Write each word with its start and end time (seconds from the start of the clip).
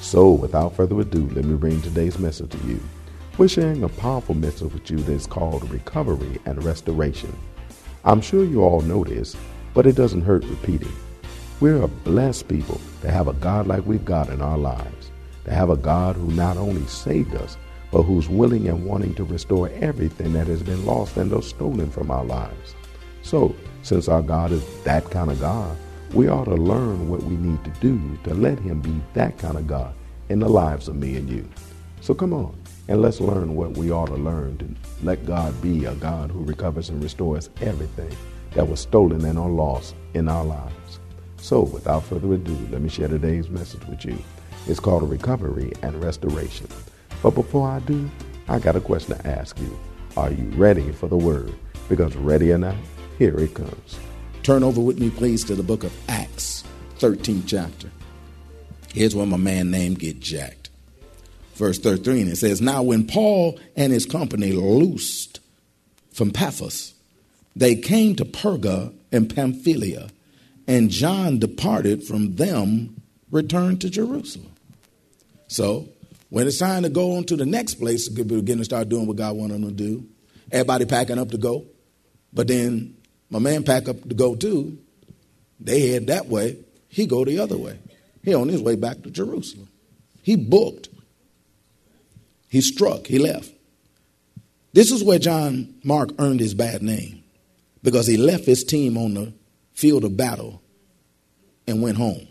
So, 0.00 0.30
without 0.30 0.74
further 0.74 1.00
ado, 1.00 1.28
let 1.34 1.44
me 1.44 1.56
bring 1.56 1.82
today's 1.82 2.18
message 2.18 2.50
to 2.50 2.66
you. 2.66 2.80
We're 3.36 3.48
sharing 3.48 3.82
a 3.82 3.88
powerful 3.88 4.34
message 4.34 4.72
with 4.72 4.90
you 4.90 4.98
that's 4.98 5.26
called 5.26 5.68
recovery 5.70 6.38
and 6.44 6.62
restoration. 6.64 7.36
I'm 8.04 8.20
sure 8.20 8.44
you 8.44 8.62
all 8.62 8.80
know 8.80 9.04
this, 9.04 9.36
but 9.74 9.86
it 9.86 9.96
doesn't 9.96 10.22
hurt 10.22 10.44
repeating. 10.44 10.92
We're 11.60 11.82
a 11.82 11.88
blessed 11.88 12.48
people 12.48 12.80
to 13.02 13.10
have 13.10 13.28
a 13.28 13.32
God 13.34 13.66
like 13.66 13.84
we've 13.84 14.04
got 14.04 14.30
in 14.30 14.40
our 14.40 14.56
lives, 14.56 15.10
to 15.44 15.52
have 15.52 15.70
a 15.70 15.76
God 15.76 16.16
who 16.16 16.30
not 16.32 16.56
only 16.56 16.86
saved 16.86 17.34
us, 17.34 17.56
but 17.90 18.02
who's 18.02 18.28
willing 18.28 18.68
and 18.68 18.84
wanting 18.84 19.14
to 19.16 19.24
restore 19.24 19.68
everything 19.80 20.32
that 20.34 20.46
has 20.46 20.62
been 20.62 20.86
lost 20.86 21.16
and 21.16 21.32
or 21.32 21.42
stolen 21.42 21.90
from 21.90 22.10
our 22.10 22.24
lives. 22.24 22.74
So, 23.22 23.54
since 23.82 24.08
our 24.08 24.22
God 24.22 24.52
is 24.52 24.64
that 24.84 25.10
kind 25.10 25.30
of 25.30 25.40
God, 25.40 25.76
we 26.12 26.28
ought 26.28 26.44
to 26.44 26.54
learn 26.54 27.08
what 27.08 27.22
we 27.22 27.36
need 27.36 27.62
to 27.64 27.70
do 27.80 28.18
to 28.24 28.34
let 28.34 28.58
Him 28.58 28.80
be 28.80 29.00
that 29.14 29.38
kind 29.38 29.56
of 29.56 29.66
God 29.66 29.94
in 30.28 30.38
the 30.38 30.48
lives 30.48 30.88
of 30.88 30.96
me 30.96 31.16
and 31.16 31.28
you. 31.28 31.48
So 32.00 32.14
come 32.14 32.32
on 32.32 32.56
and 32.88 33.02
let's 33.02 33.20
learn 33.20 33.54
what 33.54 33.76
we 33.76 33.90
ought 33.90 34.06
to 34.06 34.14
learn 34.14 34.56
to 34.58 34.68
let 35.02 35.26
God 35.26 35.60
be 35.60 35.84
a 35.84 35.94
God 35.94 36.30
who 36.30 36.42
recovers 36.44 36.88
and 36.88 37.02
restores 37.02 37.50
everything 37.60 38.14
that 38.52 38.66
was 38.66 38.80
stolen 38.80 39.24
and 39.24 39.38
or 39.38 39.50
lost 39.50 39.94
in 40.14 40.28
our 40.28 40.44
lives. 40.44 41.00
So 41.36 41.60
without 41.60 42.04
further 42.04 42.32
ado, 42.32 42.56
let 42.70 42.80
me 42.80 42.88
share 42.88 43.08
today's 43.08 43.50
message 43.50 43.84
with 43.86 44.04
you. 44.04 44.18
It's 44.66 44.80
called 44.80 45.08
recovery 45.08 45.72
and 45.82 46.02
restoration. 46.02 46.66
But 47.22 47.30
before 47.34 47.68
I 47.68 47.80
do, 47.80 48.10
I 48.48 48.58
got 48.58 48.76
a 48.76 48.80
question 48.80 49.16
to 49.16 49.26
ask 49.26 49.58
you. 49.60 49.78
Are 50.16 50.30
you 50.30 50.44
ready 50.56 50.90
for 50.92 51.08
the 51.08 51.16
word? 51.16 51.54
Because 51.88 52.16
ready 52.16 52.52
or 52.52 52.58
not, 52.58 52.74
here 53.18 53.38
it 53.38 53.54
comes. 53.54 53.98
Turn 54.48 54.62
over 54.62 54.80
with 54.80 54.98
me, 54.98 55.10
please, 55.10 55.44
to 55.44 55.54
the 55.54 55.62
book 55.62 55.84
of 55.84 55.92
Acts, 56.08 56.64
13th 57.00 57.42
chapter. 57.46 57.90
Here's 58.94 59.14
where 59.14 59.26
my 59.26 59.36
man 59.36 59.70
named 59.70 59.98
get 59.98 60.20
jacked. 60.20 60.70
Verse 61.56 61.78
13, 61.78 62.28
it 62.28 62.36
says, 62.36 62.62
Now 62.62 62.82
when 62.82 63.06
Paul 63.06 63.60
and 63.76 63.92
his 63.92 64.06
company 64.06 64.52
loosed 64.52 65.40
from 66.14 66.30
Paphos, 66.30 66.94
they 67.56 67.74
came 67.76 68.16
to 68.16 68.24
Perga 68.24 68.94
and 69.12 69.28
Pamphylia, 69.28 70.08
and 70.66 70.88
John 70.88 71.38
departed 71.38 72.02
from 72.02 72.36
them, 72.36 73.02
returned 73.30 73.82
to 73.82 73.90
Jerusalem. 73.90 74.50
So, 75.48 75.90
when 76.30 76.46
it's 76.46 76.56
time 76.56 76.84
to 76.84 76.88
go 76.88 77.18
on 77.18 77.24
to 77.24 77.36
the 77.36 77.44
next 77.44 77.74
place, 77.74 78.08
begin 78.08 78.56
to 78.56 78.64
start 78.64 78.88
doing 78.88 79.06
what 79.06 79.18
God 79.18 79.36
wanted 79.36 79.60
them 79.60 79.64
to 79.64 79.72
do. 79.72 80.06
Everybody 80.50 80.86
packing 80.86 81.18
up 81.18 81.32
to 81.32 81.36
go. 81.36 81.66
But 82.32 82.48
then 82.48 82.97
my 83.30 83.38
man 83.38 83.64
pack 83.64 83.88
up 83.88 84.08
to 84.08 84.14
go 84.14 84.34
too. 84.34 84.78
They 85.60 85.88
head 85.88 86.06
that 86.06 86.26
way. 86.26 86.56
He 86.88 87.06
go 87.06 87.24
the 87.24 87.38
other 87.38 87.56
way. 87.56 87.78
He 88.22 88.34
on 88.34 88.48
his 88.48 88.62
way 88.62 88.76
back 88.76 89.02
to 89.02 89.10
Jerusalem. 89.10 89.68
He 90.22 90.36
booked. 90.36 90.88
He 92.48 92.60
struck. 92.60 93.06
He 93.06 93.18
left. 93.18 93.52
This 94.72 94.90
is 94.90 95.02
where 95.02 95.18
John 95.18 95.74
Mark 95.82 96.10
earned 96.18 96.40
his 96.40 96.54
bad 96.54 96.82
name 96.82 97.22
because 97.82 98.06
he 98.06 98.16
left 98.16 98.44
his 98.44 98.64
team 98.64 98.96
on 98.96 99.14
the 99.14 99.32
field 99.72 100.04
of 100.04 100.16
battle 100.16 100.62
and 101.66 101.82
went 101.82 101.96
home. 101.96 102.28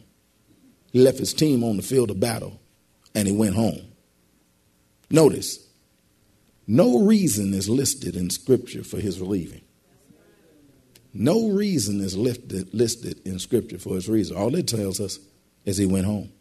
He 0.92 1.00
left 1.00 1.20
his 1.20 1.34
team 1.34 1.64
on 1.64 1.78
the 1.78 1.84
field 1.84 2.10
of 2.10 2.20
battle 2.20 2.60
and 3.14 3.28
he 3.28 3.34
went 3.36 3.56
home. 3.56 3.82
Notice, 5.10 5.60
no 6.68 7.00
reason 7.00 7.54
is 7.54 7.70
listed 7.70 8.16
in 8.16 8.30
Scripture 8.30 8.84
for 8.84 9.00
his 9.00 9.22
leaving. 9.22 9.62
No 11.14 11.50
reason 11.50 12.02
is 12.02 12.18
listed, 12.18 12.74
listed 12.74 13.22
in 13.26 13.40
Scripture 13.40 13.80
for 13.80 13.96
his 13.96 14.08
reason. 14.08 14.38
All 14.38 14.54
it 14.56 14.68
tells 14.68 15.00
us 15.00 15.20
is 15.66 15.78
he 15.78 15.86
went 15.86 16.06
home. 16.06 16.32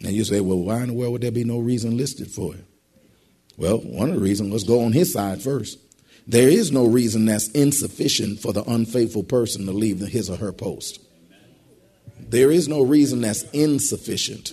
And 0.00 0.12
you 0.12 0.24
say, 0.24 0.40
well, 0.40 0.58
why 0.58 0.82
in 0.82 0.88
the 0.88 0.92
world 0.94 1.12
would 1.12 1.22
there 1.22 1.30
be 1.30 1.44
no 1.44 1.58
reason 1.58 1.96
listed 1.96 2.30
for 2.30 2.54
it? 2.54 2.64
Well, 3.56 3.78
one 3.78 4.10
of 4.10 4.14
the 4.14 4.20
reasons, 4.20 4.52
let's 4.52 4.64
go 4.64 4.84
on 4.84 4.92
his 4.92 5.12
side 5.12 5.42
first. 5.42 5.78
There 6.26 6.48
is 6.48 6.70
no 6.70 6.86
reason 6.86 7.24
that's 7.24 7.48
insufficient 7.48 8.40
for 8.40 8.52
the 8.52 8.62
unfaithful 8.64 9.24
person 9.24 9.66
to 9.66 9.72
leave 9.72 9.98
his 9.98 10.30
or 10.30 10.36
her 10.36 10.52
post. 10.52 11.00
There 12.20 12.50
is 12.52 12.68
no 12.68 12.82
reason 12.82 13.22
that's 13.22 13.42
insufficient 13.50 14.52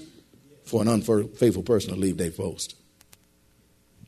for 0.63 0.81
an 0.81 0.87
unfaithful 0.87 1.63
person 1.63 1.93
to 1.93 1.99
leave 1.99 2.17
their 2.17 2.31
post. 2.31 2.75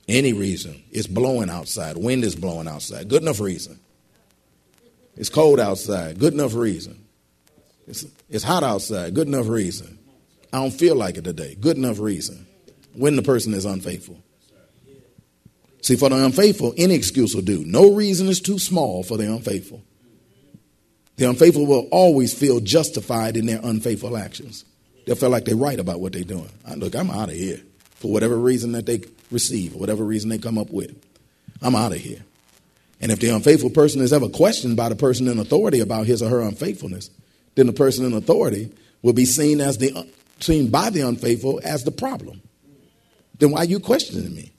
Any 0.07 0.31
reason. 0.33 0.81
It's 0.91 1.07
blowing 1.07 1.49
outside. 1.49 1.97
Wind 1.97 2.23
is 2.23 2.35
blowing 2.35 2.67
outside. 2.67 3.09
Good 3.09 3.21
enough 3.21 3.41
reason. 3.41 3.79
It's 5.17 5.29
cold 5.29 5.59
outside. 5.59 6.19
Good 6.19 6.33
enough 6.33 6.53
reason. 6.53 7.03
It's, 7.87 8.05
it's 8.29 8.43
hot 8.43 8.63
outside. 8.63 9.13
Good 9.13 9.27
enough 9.27 9.47
reason. 9.47 9.97
I 10.53 10.61
don't 10.61 10.71
feel 10.71 10.95
like 10.95 11.17
it 11.17 11.23
today. 11.23 11.55
Good 11.59 11.77
enough 11.77 11.99
reason. 11.99 12.45
When 12.93 13.15
the 13.15 13.21
person 13.21 13.53
is 13.53 13.65
unfaithful. 13.65 14.21
See, 15.81 15.95
for 15.95 16.09
the 16.09 16.23
unfaithful, 16.23 16.73
any 16.77 16.95
excuse 16.95 17.33
will 17.33 17.43
do. 17.43 17.63
No 17.65 17.93
reason 17.93 18.27
is 18.27 18.41
too 18.41 18.59
small 18.59 19.03
for 19.03 19.17
the 19.17 19.31
unfaithful. 19.31 19.83
The 21.15 21.29
unfaithful 21.29 21.65
will 21.65 21.87
always 21.91 22.33
feel 22.33 22.59
justified 22.59 23.37
in 23.37 23.45
their 23.45 23.59
unfaithful 23.63 24.17
actions. 24.17 24.65
They'll 25.05 25.15
feel 25.15 25.29
like 25.29 25.45
they're 25.45 25.55
right 25.55 25.79
about 25.79 25.99
what 25.99 26.13
they're 26.13 26.23
doing. 26.23 26.49
I, 26.67 26.75
look, 26.75 26.95
I'm 26.95 27.09
out 27.09 27.29
of 27.29 27.35
here 27.35 27.61
for 27.95 28.11
whatever 28.11 28.37
reason 28.37 28.73
that 28.73 28.85
they 28.85 29.01
receive, 29.31 29.73
whatever 29.73 30.03
reason 30.03 30.29
they 30.29 30.37
come 30.37 30.57
up 30.57 30.69
with. 30.69 30.95
I'm 31.61 31.75
out 31.75 31.93
of 31.93 31.99
here. 31.99 32.23
And 32.99 33.11
if 33.11 33.19
the 33.19 33.29
unfaithful 33.29 33.69
person 33.69 34.01
is 34.01 34.11
ever 34.11 34.27
questioned 34.27 34.75
by 34.75 34.89
the 34.89 34.95
person 34.95 35.27
in 35.27 35.39
authority 35.39 35.79
about 35.79 36.07
his 36.07 36.21
or 36.21 36.29
her 36.29 36.41
unfaithfulness, 36.41 37.09
then 37.55 37.67
the 37.67 37.73
person 37.73 38.05
in 38.05 38.13
authority 38.13 38.71
will 39.01 39.13
be 39.13 39.25
seen 39.25 39.61
as 39.61 39.77
the 39.77 40.07
seen 40.39 40.69
by 40.69 40.89
the 40.89 41.01
unfaithful 41.01 41.59
as 41.63 41.83
the 41.83 41.91
problem. 41.91 42.41
Then 43.39 43.51
why 43.51 43.59
are 43.59 43.65
you 43.65 43.79
questioning 43.79 44.33
me? 44.33 44.51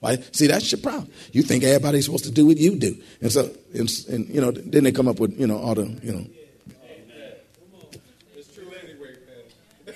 Why? 0.00 0.16
See, 0.32 0.46
that's 0.46 0.70
your 0.72 0.80
problem. 0.80 1.10
You 1.32 1.42
think 1.42 1.62
everybody's 1.62 2.06
supposed 2.06 2.24
to 2.24 2.30
do 2.30 2.46
what 2.46 2.56
you 2.56 2.76
do, 2.76 2.96
and 3.20 3.30
so 3.30 3.50
and, 3.74 3.90
and 4.08 4.28
you 4.28 4.40
know, 4.40 4.50
then 4.50 4.84
they 4.84 4.92
come 4.92 5.08
up 5.08 5.20
with 5.20 5.38
you 5.38 5.46
know 5.46 5.58
all 5.58 5.74
the 5.74 5.86
you 6.02 6.12
know. 6.12 6.26
It's 8.36 8.54
true 8.54 8.70
anyway, 8.82 9.16
man. 9.86 9.94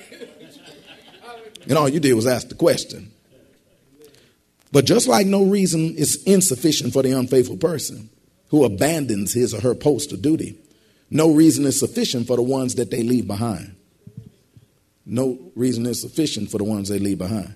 And 1.68 1.78
all 1.78 1.88
you 1.88 2.00
did 2.00 2.12
was 2.14 2.26
ask 2.26 2.48
the 2.48 2.54
question. 2.54 3.13
But 4.74 4.86
just 4.86 5.06
like 5.06 5.28
no 5.28 5.44
reason 5.44 5.94
is 5.94 6.20
insufficient 6.24 6.92
for 6.92 7.04
the 7.04 7.12
unfaithful 7.12 7.56
person 7.56 8.10
who 8.48 8.64
abandons 8.64 9.32
his 9.32 9.54
or 9.54 9.60
her 9.60 9.72
post 9.72 10.12
of 10.12 10.20
duty, 10.20 10.58
no 11.10 11.30
reason 11.30 11.64
is 11.64 11.78
sufficient 11.78 12.26
for 12.26 12.34
the 12.34 12.42
ones 12.42 12.74
that 12.74 12.90
they 12.90 13.04
leave 13.04 13.28
behind. 13.28 13.76
No 15.06 15.38
reason 15.54 15.86
is 15.86 16.00
sufficient 16.00 16.50
for 16.50 16.58
the 16.58 16.64
ones 16.64 16.88
they 16.88 16.98
leave 16.98 17.18
behind. 17.18 17.54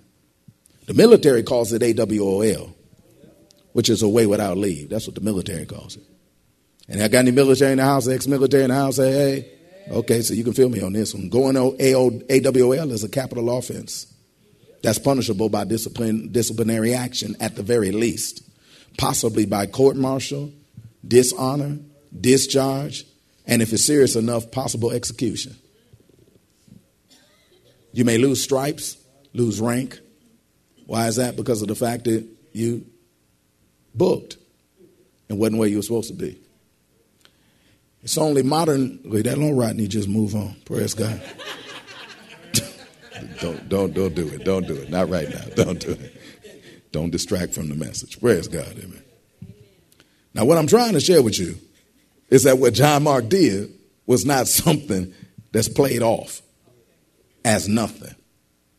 The 0.86 0.94
military 0.94 1.42
calls 1.42 1.72
it 1.72 1.82
AWOL, 1.82 2.72
which 3.72 3.90
is 3.90 4.02
away 4.02 4.26
without 4.26 4.56
leave. 4.56 4.88
That's 4.88 5.08
what 5.08 5.16
the 5.16 5.20
military 5.20 5.66
calls 5.66 5.96
it. 5.96 6.04
And 6.88 7.02
I 7.02 7.08
got 7.08 7.18
any 7.18 7.32
military 7.32 7.72
in 7.72 7.78
the 7.78 7.84
house, 7.84 8.06
ex 8.06 8.28
military 8.28 8.62
in 8.62 8.70
the 8.70 8.76
house, 8.76 8.94
say, 8.94 9.10
hey, 9.10 9.52
okay, 9.90 10.22
so 10.22 10.34
you 10.34 10.44
can 10.44 10.52
feel 10.52 10.68
me 10.68 10.82
on 10.82 10.92
this 10.92 11.14
one. 11.14 11.30
Going 11.30 11.56
AWOL 11.56 12.90
is 12.92 13.02
a 13.02 13.08
capital 13.08 13.58
offense. 13.58 14.14
That's 14.82 14.98
punishable 14.98 15.48
by 15.48 15.64
discipline, 15.64 16.30
disciplinary 16.30 16.94
action 16.94 17.36
at 17.40 17.56
the 17.56 17.62
very 17.62 17.90
least, 17.90 18.42
possibly 18.96 19.44
by 19.44 19.66
court 19.66 19.96
martial, 19.96 20.52
dishonor, 21.06 21.78
discharge, 22.18 23.04
and 23.46 23.62
if 23.62 23.72
it's 23.72 23.84
serious 23.84 24.14
enough, 24.14 24.50
possible 24.50 24.90
execution. 24.92 25.56
You 27.92 28.04
may 28.04 28.18
lose 28.18 28.42
stripes, 28.42 28.96
lose 29.32 29.60
rank. 29.60 29.98
Why 30.86 31.08
is 31.08 31.16
that? 31.16 31.36
Because 31.36 31.62
of 31.62 31.68
the 31.68 31.74
fact 31.74 32.04
that 32.04 32.26
you 32.52 32.86
booked 33.94 34.36
and 35.28 35.38
wasn't 35.38 35.58
where 35.58 35.68
you 35.68 35.76
were 35.76 35.82
supposed 35.82 36.08
to 36.08 36.14
be. 36.14 36.38
It's 38.02 38.16
only 38.16 38.42
modern. 38.42 39.00
Wait, 39.04 39.24
that 39.24 39.38
long 39.38 39.56
Rodney 39.56 39.88
just 39.88 40.08
move 40.08 40.34
on. 40.34 40.56
Praise 40.64 40.94
God. 40.94 41.20
Don't 43.40 43.68
don't 43.68 43.92
don't 43.94 44.14
do 44.14 44.28
it. 44.28 44.44
Don't 44.44 44.66
do 44.66 44.74
it. 44.74 44.90
Not 44.90 45.08
right 45.08 45.28
now. 45.28 45.42
Don't 45.64 45.80
do 45.80 45.92
it. 45.92 46.14
Don't 46.92 47.10
distract 47.10 47.54
from 47.54 47.68
the 47.68 47.74
message. 47.74 48.20
Praise 48.20 48.48
God. 48.48 48.68
Amen. 48.78 49.02
Now, 50.34 50.44
what 50.44 50.58
I'm 50.58 50.66
trying 50.66 50.94
to 50.94 51.00
share 51.00 51.22
with 51.22 51.38
you 51.38 51.56
is 52.30 52.44
that 52.44 52.58
what 52.58 52.74
John 52.74 53.02
Mark 53.02 53.28
did 53.28 53.72
was 54.06 54.24
not 54.24 54.46
something 54.48 55.12
that's 55.52 55.68
played 55.68 56.02
off 56.02 56.42
as 57.44 57.68
nothing, 57.68 58.14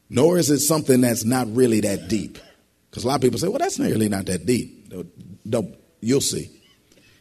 nor 0.10 0.38
is 0.38 0.50
it 0.50 0.60
something 0.60 1.02
that's 1.02 1.24
not 1.24 1.54
really 1.54 1.82
that 1.82 2.08
deep. 2.08 2.38
Because 2.90 3.04
a 3.04 3.08
lot 3.08 3.16
of 3.16 3.22
people 3.22 3.40
say, 3.40 3.48
well, 3.48 3.60
that's 3.60 3.80
really 3.80 4.10
not 4.10 4.26
that 4.26 4.46
deep. 4.46 4.92
No, 4.92 5.06
no, 5.46 5.74
you'll 6.02 6.22
see. 6.22 6.50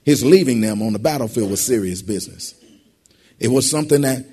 His 0.05 0.25
leaving 0.25 0.61
them 0.61 0.81
on 0.81 0.95
the 0.95 0.99
battlefield 0.99 1.51
was 1.51 1.65
serious 1.65 2.01
business. 2.01 2.55
It 3.39 3.49
was 3.49 3.71
something 3.71 4.03
that 4.03 4.25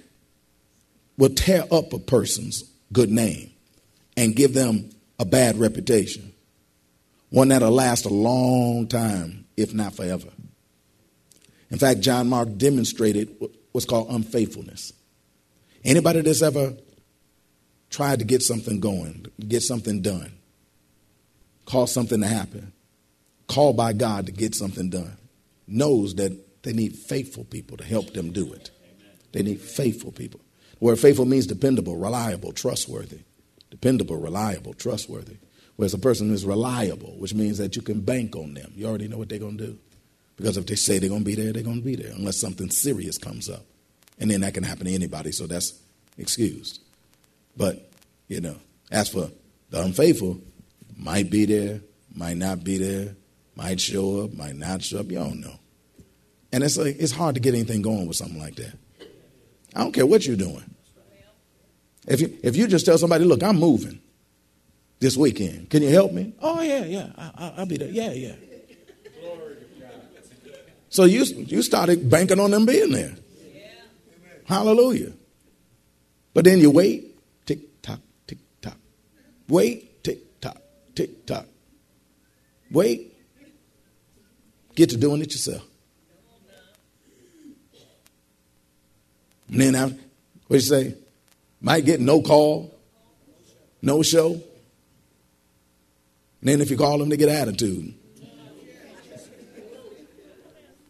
would 1.17 1.35
tear 1.35 1.65
up 1.71 1.93
a 1.93 1.99
person's 1.99 2.63
good 2.91 3.09
name 3.09 3.51
and 4.17 4.35
give 4.35 4.53
them 4.53 4.89
a 5.19 5.25
bad 5.25 5.57
reputation, 5.57 6.33
one 7.29 7.49
that'll 7.49 7.71
last 7.71 8.05
a 8.05 8.09
long 8.09 8.87
time, 8.87 9.45
if 9.57 9.73
not 9.73 9.95
forever. 9.95 10.29
In 11.71 11.77
fact, 11.77 12.01
John 12.01 12.29
Mark 12.29 12.57
demonstrated 12.57 13.35
what's 13.71 13.85
called 13.85 14.09
unfaithfulness. 14.09 14.93
Anybody 15.83 16.21
that's 16.21 16.41
ever 16.41 16.73
tried 17.89 18.19
to 18.19 18.25
get 18.25 18.41
something 18.41 18.79
going, 18.79 19.25
get 19.47 19.61
something 19.61 20.01
done, 20.01 20.31
cause 21.65 21.91
something 21.91 22.21
to 22.21 22.27
happen, 22.27 22.71
called 23.47 23.77
by 23.77 23.93
God 23.93 24.25
to 24.25 24.31
get 24.31 24.55
something 24.55 24.89
done, 24.89 25.17
knows 25.67 26.15
that 26.15 26.63
they 26.63 26.73
need 26.73 26.95
faithful 26.95 27.43
people 27.43 27.77
to 27.77 27.83
help 27.83 28.13
them 28.13 28.31
do 28.31 28.51
it. 28.53 28.71
They 29.31 29.43
need 29.43 29.61
faithful 29.61 30.11
people. 30.11 30.39
Word 30.79 30.99
faithful 30.99 31.25
means 31.25 31.47
dependable, 31.47 31.97
reliable, 31.97 32.51
trustworthy. 32.51 33.19
Dependable, 33.69 34.17
reliable, 34.17 34.73
trustworthy. 34.73 35.37
Whereas 35.75 35.93
a 35.93 35.97
person 35.97 36.33
is 36.33 36.45
reliable, 36.45 37.15
which 37.17 37.33
means 37.33 37.57
that 37.57 37.75
you 37.75 37.81
can 37.81 38.01
bank 38.01 38.35
on 38.35 38.53
them. 38.53 38.71
You 38.75 38.87
already 38.87 39.07
know 39.07 39.17
what 39.17 39.29
they're 39.29 39.39
going 39.39 39.57
to 39.57 39.67
do. 39.67 39.79
Because 40.37 40.57
if 40.57 40.65
they 40.65 40.75
say 40.75 40.99
they're 40.99 41.09
going 41.09 41.21
to 41.21 41.25
be 41.25 41.35
there, 41.35 41.53
they're 41.53 41.63
going 41.63 41.79
to 41.79 41.85
be 41.85 41.95
there, 41.95 42.11
unless 42.13 42.37
something 42.37 42.69
serious 42.69 43.17
comes 43.17 43.49
up. 43.49 43.65
And 44.19 44.29
then 44.31 44.41
that 44.41 44.53
can 44.53 44.63
happen 44.63 44.85
to 44.85 44.93
anybody, 44.93 45.31
so 45.31 45.47
that's 45.47 45.73
excused. 46.17 46.81
But, 47.57 47.89
you 48.27 48.41
know, 48.41 48.55
as 48.91 49.09
for 49.09 49.29
the 49.69 49.81
unfaithful, 49.81 50.39
might 50.97 51.29
be 51.29 51.45
there, 51.45 51.81
might 52.13 52.37
not 52.37 52.63
be 52.63 52.77
there, 52.77 53.15
might 53.55 53.79
show 53.79 54.23
up, 54.23 54.33
might 54.33 54.55
not 54.55 54.83
show 54.83 54.99
up. 54.99 55.09
You 55.09 55.19
don't 55.19 55.41
know. 55.41 55.59
And 56.51 56.63
it's 56.63 56.77
like 56.77 56.95
it's 56.99 57.11
hard 57.11 57.35
to 57.35 57.41
get 57.41 57.53
anything 57.53 57.81
going 57.81 58.07
with 58.07 58.17
something 58.17 58.39
like 58.39 58.55
that. 58.55 58.77
I 59.75 59.81
don't 59.81 59.91
care 59.91 60.05
what 60.05 60.25
you're 60.25 60.37
doing. 60.37 60.63
If 62.07 62.21
you 62.21 62.37
if 62.43 62.55
you 62.55 62.67
just 62.67 62.85
tell 62.85 62.97
somebody, 62.97 63.25
look, 63.25 63.43
I'm 63.43 63.59
moving 63.59 63.99
this 64.99 65.17
weekend. 65.17 65.69
Can 65.69 65.83
you 65.83 65.89
help 65.89 66.13
me? 66.13 66.33
Oh 66.39 66.61
yeah, 66.61 66.85
yeah, 66.85 67.09
I, 67.17 67.53
will 67.57 67.65
be 67.65 67.77
there. 67.77 67.89
Yeah, 67.89 68.11
yeah. 68.13 68.35
So 70.89 71.03
you 71.03 71.23
you 71.23 71.61
started 71.61 72.09
banking 72.09 72.39
on 72.39 72.51
them 72.51 72.65
being 72.65 72.91
there. 72.91 73.15
Hallelujah. 74.45 75.11
But 76.33 76.45
then 76.45 76.59
you 76.59 76.69
wait, 76.69 77.17
tick 77.45 77.81
tock, 77.81 77.99
tick 78.27 78.37
tock. 78.61 78.77
Wait, 79.49 80.03
tick 80.03 80.39
tock, 80.39 80.61
tick 80.93 81.25
tock. 81.25 81.47
Wait. 82.71 83.11
Get 84.75 84.89
to 84.89 84.97
doing 84.97 85.21
it 85.21 85.31
yourself. 85.31 85.65
And 89.49 89.61
then 89.61 89.75
I, 89.75 89.87
what 90.47 90.55
you 90.55 90.59
say? 90.59 90.95
Might 91.61 91.85
get 91.85 91.99
no 91.99 92.21
call, 92.21 92.73
no 93.81 94.03
show. 94.03 94.33
And 94.33 94.43
then 96.41 96.61
if 96.61 96.69
you 96.69 96.77
call 96.77 96.97
them, 96.97 97.09
they 97.09 97.17
get 97.17 97.29
attitude. 97.29 97.93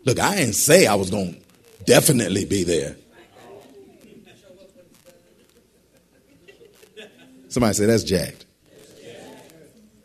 Look, 0.05 0.19
I 0.19 0.35
didn't 0.35 0.53
say 0.53 0.85
I 0.85 0.95
was 0.95 1.09
going 1.09 1.33
to 1.33 1.83
definitely 1.85 2.45
be 2.45 2.63
there. 2.63 2.95
Somebody 7.49 7.73
say 7.73 7.85
that's 7.85 8.03
jacked. 8.03 8.45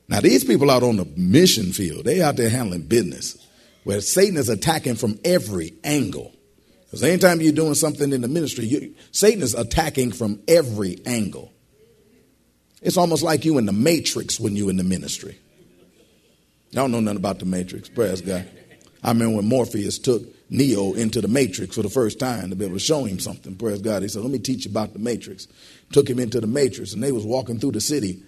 Now 0.09 0.21
these 0.21 0.45
people 0.45 0.71
out 0.71 0.83
on 0.83 0.97
the 0.97 1.05
mission 1.17 1.73
field, 1.73 2.05
they 2.05 2.23
out 2.23 2.37
there 2.37 2.49
handling 2.49 2.83
business 2.83 3.37
where 3.85 4.01
Satan 4.01 4.37
is 4.37 4.49
attacking 4.49 4.97
from 4.97 5.19
every 5.25 5.75
angle. 5.85 6.33
Because 6.91 7.05
anytime 7.05 7.41
you're 7.41 7.53
doing 7.53 7.75
something 7.75 8.13
in 8.13 8.21
the 8.21 8.29
ministry, 8.29 8.65
you, 8.65 8.95
Satan 9.13 9.43
is 9.43 9.55
attacking 9.55 10.11
from 10.11 10.41
every 10.49 10.99
angle. 11.07 11.53
It's 12.83 12.97
almost 12.97 13.23
like 13.23 13.45
you 13.45 13.59
in 13.59 13.67
the 13.67 13.73
matrix 13.73 14.41
when 14.41 14.57
you 14.57 14.69
in 14.71 14.77
the 14.77 14.83
ministry. 14.83 15.39
I 16.73 16.77
don't 16.77 16.91
know 16.91 17.01
nothing 17.01 17.19
about 17.19 17.39
the 17.39 17.45
matrix. 17.45 17.89
Praise 17.89 18.21
God. 18.21 18.49
I 19.03 19.09
remember 19.13 19.37
when 19.37 19.49
Morpheus 19.49 19.99
took 19.99 20.23
Neo 20.51 20.95
into 20.95 21.21
the 21.21 21.29
matrix 21.29 21.77
for 21.77 21.83
the 21.83 21.91
first 21.91 22.19
time 22.19 22.51
to 22.51 22.57
be 22.57 22.65
able 22.65 22.75
to 22.75 22.81
show 22.81 23.05
him 23.05 23.21
something. 23.21 23.55
Praise 23.57 23.81
God. 23.81 24.03
He 24.03 24.09
said, 24.09 24.23
Let 24.23 24.33
me 24.33 24.39
teach 24.39 24.65
you 24.65 24.71
about 24.71 24.93
the 24.93 24.99
matrix. 24.99 25.47
Took 25.93 26.09
him 26.09 26.19
into 26.19 26.41
the 26.41 26.47
matrix, 26.47 26.93
and 26.93 27.03
they 27.03 27.13
was 27.13 27.25
walking 27.25 27.61
through 27.61 27.73
the 27.73 27.81
city. 27.81 28.23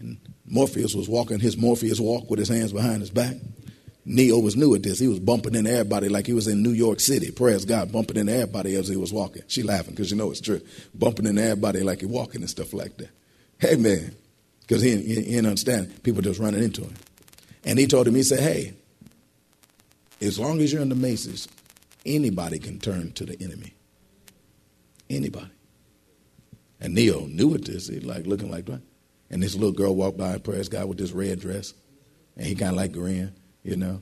And 0.00 0.18
Morpheus 0.46 0.94
was 0.94 1.08
walking 1.08 1.38
his 1.38 1.56
Morpheus 1.56 2.00
walk 2.00 2.28
with 2.28 2.38
his 2.38 2.48
hands 2.48 2.72
behind 2.72 3.00
his 3.00 3.10
back. 3.10 3.36
Neo 4.04 4.38
was 4.38 4.56
new 4.56 4.74
at 4.74 4.82
this. 4.82 4.98
He 4.98 5.08
was 5.08 5.20
bumping 5.20 5.54
into 5.54 5.70
everybody 5.70 6.08
like 6.08 6.26
he 6.26 6.32
was 6.32 6.48
in 6.48 6.62
New 6.62 6.72
York 6.72 7.00
City. 7.00 7.30
Praise 7.30 7.64
God, 7.64 7.92
bumping 7.92 8.16
into 8.16 8.32
everybody 8.32 8.74
as 8.74 8.88
he 8.88 8.96
was 8.96 9.12
walking. 9.12 9.42
She 9.46 9.62
laughing 9.62 9.94
because 9.94 10.10
you 10.10 10.16
know 10.16 10.30
it's 10.30 10.40
true. 10.40 10.60
Bumping 10.94 11.26
into 11.26 11.42
everybody 11.42 11.82
like 11.82 12.00
he 12.00 12.06
walking 12.06 12.40
and 12.40 12.50
stuff 12.50 12.72
like 12.72 12.96
that. 12.96 13.10
Hey 13.58 13.76
man, 13.76 14.14
because 14.60 14.82
he, 14.82 14.96
he, 14.96 15.14
he 15.16 15.22
didn't 15.22 15.46
understand. 15.46 16.02
People 16.02 16.22
just 16.22 16.40
running 16.40 16.62
into 16.62 16.82
him. 16.82 16.94
And 17.64 17.78
he 17.78 17.86
told 17.86 18.08
him, 18.08 18.14
he 18.14 18.22
said, 18.22 18.40
hey, 18.40 18.74
as 20.20 20.38
long 20.38 20.60
as 20.60 20.72
you're 20.72 20.82
in 20.82 20.88
the 20.88 20.94
matrix, 20.94 21.48
anybody 22.06 22.58
can 22.58 22.78
turn 22.78 23.12
to 23.12 23.26
the 23.26 23.36
enemy. 23.42 23.74
Anybody. 25.08 25.50
And 26.80 26.94
Neo 26.94 27.26
knew 27.26 27.54
it 27.54 27.66
this. 27.66 27.88
He 27.88 28.00
like 28.00 28.26
looking 28.26 28.50
like 28.50 28.66
that. 28.66 28.80
And 29.28 29.42
this 29.42 29.54
little 29.54 29.72
girl 29.72 29.94
walked 29.94 30.16
by, 30.16 30.38
praise 30.38 30.68
God, 30.68 30.86
with 30.86 30.98
this 30.98 31.12
red 31.12 31.40
dress. 31.40 31.74
And 32.36 32.46
he 32.46 32.54
kind 32.54 32.70
of 32.70 32.76
like 32.76 32.92
grinned, 32.92 33.32
you 33.62 33.76
know. 33.76 34.00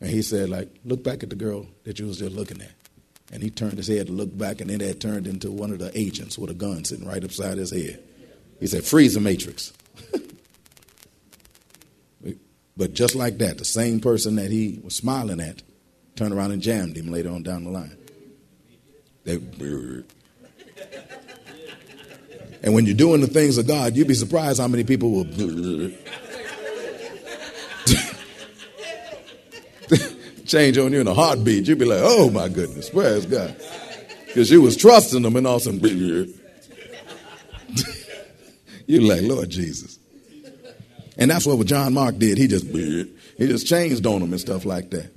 And 0.00 0.10
he 0.10 0.22
said, 0.22 0.50
like, 0.50 0.68
look 0.84 1.02
back 1.02 1.22
at 1.22 1.30
the 1.30 1.36
girl 1.36 1.66
that 1.84 1.98
you 1.98 2.06
was 2.06 2.18
just 2.18 2.34
looking 2.34 2.60
at. 2.60 2.72
And 3.32 3.42
he 3.42 3.50
turned 3.50 3.78
his 3.78 3.88
head 3.88 4.06
to 4.08 4.12
look 4.12 4.36
back, 4.36 4.60
and 4.60 4.68
then 4.70 4.78
that 4.78 5.00
turned 5.00 5.26
into 5.26 5.50
one 5.50 5.70
of 5.70 5.78
the 5.78 5.90
agents 5.98 6.38
with 6.38 6.50
a 6.50 6.54
gun 6.54 6.84
sitting 6.84 7.06
right 7.06 7.24
upside 7.24 7.56
his 7.56 7.70
head. 7.70 8.02
He 8.60 8.66
said, 8.66 8.84
freeze 8.84 9.14
the 9.14 9.20
matrix. 9.20 9.72
but 12.76 12.92
just 12.92 13.14
like 13.14 13.38
that, 13.38 13.58
the 13.58 13.64
same 13.64 14.00
person 14.00 14.36
that 14.36 14.50
he 14.50 14.80
was 14.82 14.94
smiling 14.94 15.40
at 15.40 15.62
turned 16.16 16.34
around 16.34 16.52
and 16.52 16.62
jammed 16.62 16.96
him 16.96 17.10
later 17.10 17.30
on 17.30 17.42
down 17.42 17.64
the 17.64 17.70
line. 17.70 17.96
They, 19.24 19.38
and 22.62 22.72
when 22.72 22.86
you're 22.86 22.94
doing 22.94 23.20
the 23.20 23.26
things 23.26 23.58
of 23.58 23.66
God, 23.66 23.96
you'd 23.96 24.08
be 24.08 24.14
surprised 24.14 24.60
how 24.60 24.68
many 24.68 24.84
people 24.84 25.10
will 25.10 25.24
change 30.46 30.78
on 30.78 30.92
you 30.92 31.00
in 31.00 31.08
a 31.08 31.14
heartbeat. 31.14 31.66
You'd 31.66 31.78
be 31.78 31.84
like, 31.84 32.00
oh 32.02 32.30
my 32.30 32.48
goodness, 32.48 32.92
where's 32.92 33.26
God? 33.26 33.56
Because 34.26 34.50
you 34.50 34.62
was 34.62 34.76
trusting 34.76 35.22
them 35.22 35.36
and 35.36 35.46
all 35.46 35.56
a 35.56 35.70
you're 38.86 39.02
like, 39.02 39.22
Lord 39.22 39.50
Jesus. 39.50 39.98
And 41.16 41.30
that's 41.30 41.46
what 41.46 41.64
John 41.66 41.94
Mark 41.94 42.18
did. 42.18 42.38
He 42.38 42.48
just 42.48 42.66
he 42.66 43.06
just 43.38 43.66
changed 43.66 44.04
on 44.06 44.20
them 44.20 44.32
and 44.32 44.40
stuff 44.40 44.64
like 44.64 44.90
that. 44.90 45.12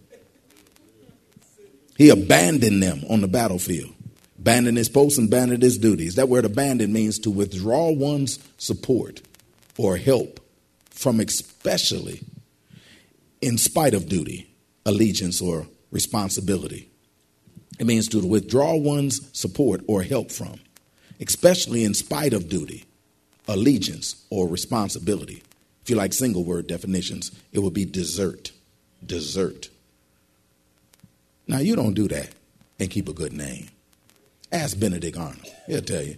He 1.97 2.09
abandoned 2.09 2.83
them 2.83 3.01
on 3.09 3.21
the 3.21 3.27
battlefield 3.27 3.93
Abandoned 4.39 4.77
his 4.77 4.89
post 4.89 5.17
and 5.17 5.27
abandoned 5.27 5.63
his 5.63 5.77
duties. 5.77 6.15
That 6.15 6.29
word 6.29 6.45
abandon 6.45 6.93
means 6.93 7.19
to 7.19 7.31
withdraw 7.31 7.91
one's 7.91 8.39
support 8.57 9.21
or 9.77 9.97
help 9.97 10.39
from 10.89 11.19
especially 11.19 12.21
in 13.41 13.57
spite 13.57 13.93
of 13.93 14.07
duty, 14.07 14.46
allegiance, 14.87 15.41
or 15.41 15.67
responsibility. 15.91 16.89
It 17.77 17.85
means 17.85 18.07
to 18.07 18.25
withdraw 18.25 18.75
one's 18.75 19.29
support 19.37 19.81
or 19.85 20.01
help 20.01 20.31
from, 20.31 20.59
especially 21.19 21.83
in 21.83 21.93
spite 21.93 22.33
of 22.33 22.49
duty, 22.49 22.85
allegiance, 23.47 24.25
or 24.29 24.47
responsibility. 24.47 25.43
If 25.83 25.89
you 25.89 25.97
like 25.97 26.13
single 26.13 26.43
word 26.43 26.67
definitions, 26.67 27.31
it 27.51 27.59
would 27.59 27.73
be 27.73 27.85
desert. 27.85 28.51
Desert. 29.05 29.69
Now, 31.47 31.59
you 31.59 31.75
don't 31.75 31.93
do 31.93 32.07
that 32.07 32.29
and 32.79 32.89
keep 32.89 33.09
a 33.09 33.13
good 33.13 33.33
name. 33.33 33.67
Ask 34.51 34.79
Benedict 34.79 35.17
Arnold. 35.17 35.53
He'll 35.67 35.81
tell 35.81 36.01
you. 36.01 36.15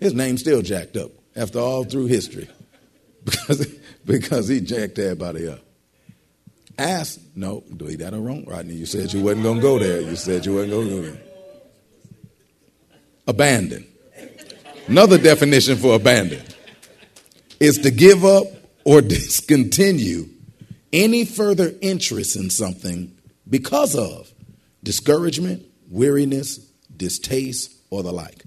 His 0.00 0.14
name's 0.14 0.40
still 0.40 0.62
jacked 0.62 0.96
up 0.96 1.10
after 1.34 1.58
all 1.58 1.82
through 1.82 2.06
history 2.06 2.48
because, 3.24 3.66
because 4.04 4.46
he 4.46 4.60
jacked 4.60 4.98
everybody 5.00 5.48
up. 5.48 5.60
Ask, 6.78 7.20
no, 7.34 7.64
do 7.76 7.86
he 7.86 7.96
that 7.96 8.14
or 8.14 8.20
wrong, 8.20 8.44
Rodney? 8.46 8.74
You 8.74 8.86
said 8.86 9.12
you 9.12 9.20
wasn't 9.20 9.42
going 9.42 9.56
to 9.56 9.62
go 9.62 9.78
there. 9.80 10.00
You 10.00 10.14
said 10.14 10.46
you 10.46 10.54
wasn't 10.54 10.72
going 10.72 10.88
to 10.88 10.94
go 10.94 11.02
there. 11.02 11.20
Abandon. 13.26 13.84
Another 14.86 15.18
definition 15.18 15.76
for 15.76 15.96
abandon 15.96 16.42
is 17.58 17.78
to 17.78 17.90
give 17.90 18.24
up 18.24 18.46
or 18.84 19.00
discontinue 19.02 20.28
any 20.92 21.24
further 21.24 21.72
interest 21.80 22.36
in 22.36 22.48
something 22.48 23.12
because 23.50 23.96
of 23.96 24.32
discouragement, 24.82 25.66
weariness, 25.90 26.58
distaste, 26.96 27.74
or 27.90 28.02
the 28.02 28.12
like. 28.12 28.44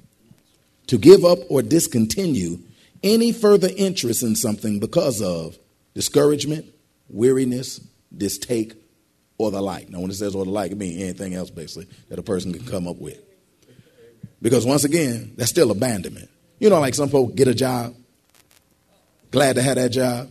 To 0.87 0.97
give 0.97 1.25
up 1.25 1.39
or 1.49 1.61
discontinue 1.61 2.59
any 3.03 3.31
further 3.33 3.69
interest 3.75 4.23
in 4.23 4.35
something 4.35 4.79
because 4.79 5.21
of 5.21 5.57
discouragement, 5.93 6.65
weariness, 7.09 7.79
distaste, 8.15 8.75
or 9.37 9.51
the 9.51 9.61
like. 9.61 9.89
Now, 9.89 9.99
when 9.99 10.11
it 10.11 10.15
says 10.15 10.35
or 10.35 10.45
the 10.45 10.51
like, 10.51 10.71
it 10.71 10.77
means 10.77 11.01
anything 11.01 11.33
else 11.33 11.49
basically 11.49 11.87
that 12.09 12.19
a 12.19 12.23
person 12.23 12.53
can 12.53 12.65
come 12.65 12.87
up 12.87 12.97
with. 12.97 13.19
Because 14.41 14.65
once 14.65 14.83
again, 14.83 15.33
that's 15.35 15.49
still 15.49 15.71
abandonment. 15.71 16.29
You 16.59 16.69
know, 16.69 16.79
like 16.79 16.93
some 16.93 17.09
people 17.09 17.27
get 17.27 17.47
a 17.47 17.55
job, 17.55 17.95
glad 19.31 19.55
to 19.55 19.61
have 19.61 19.75
that 19.75 19.89
job, 19.89 20.29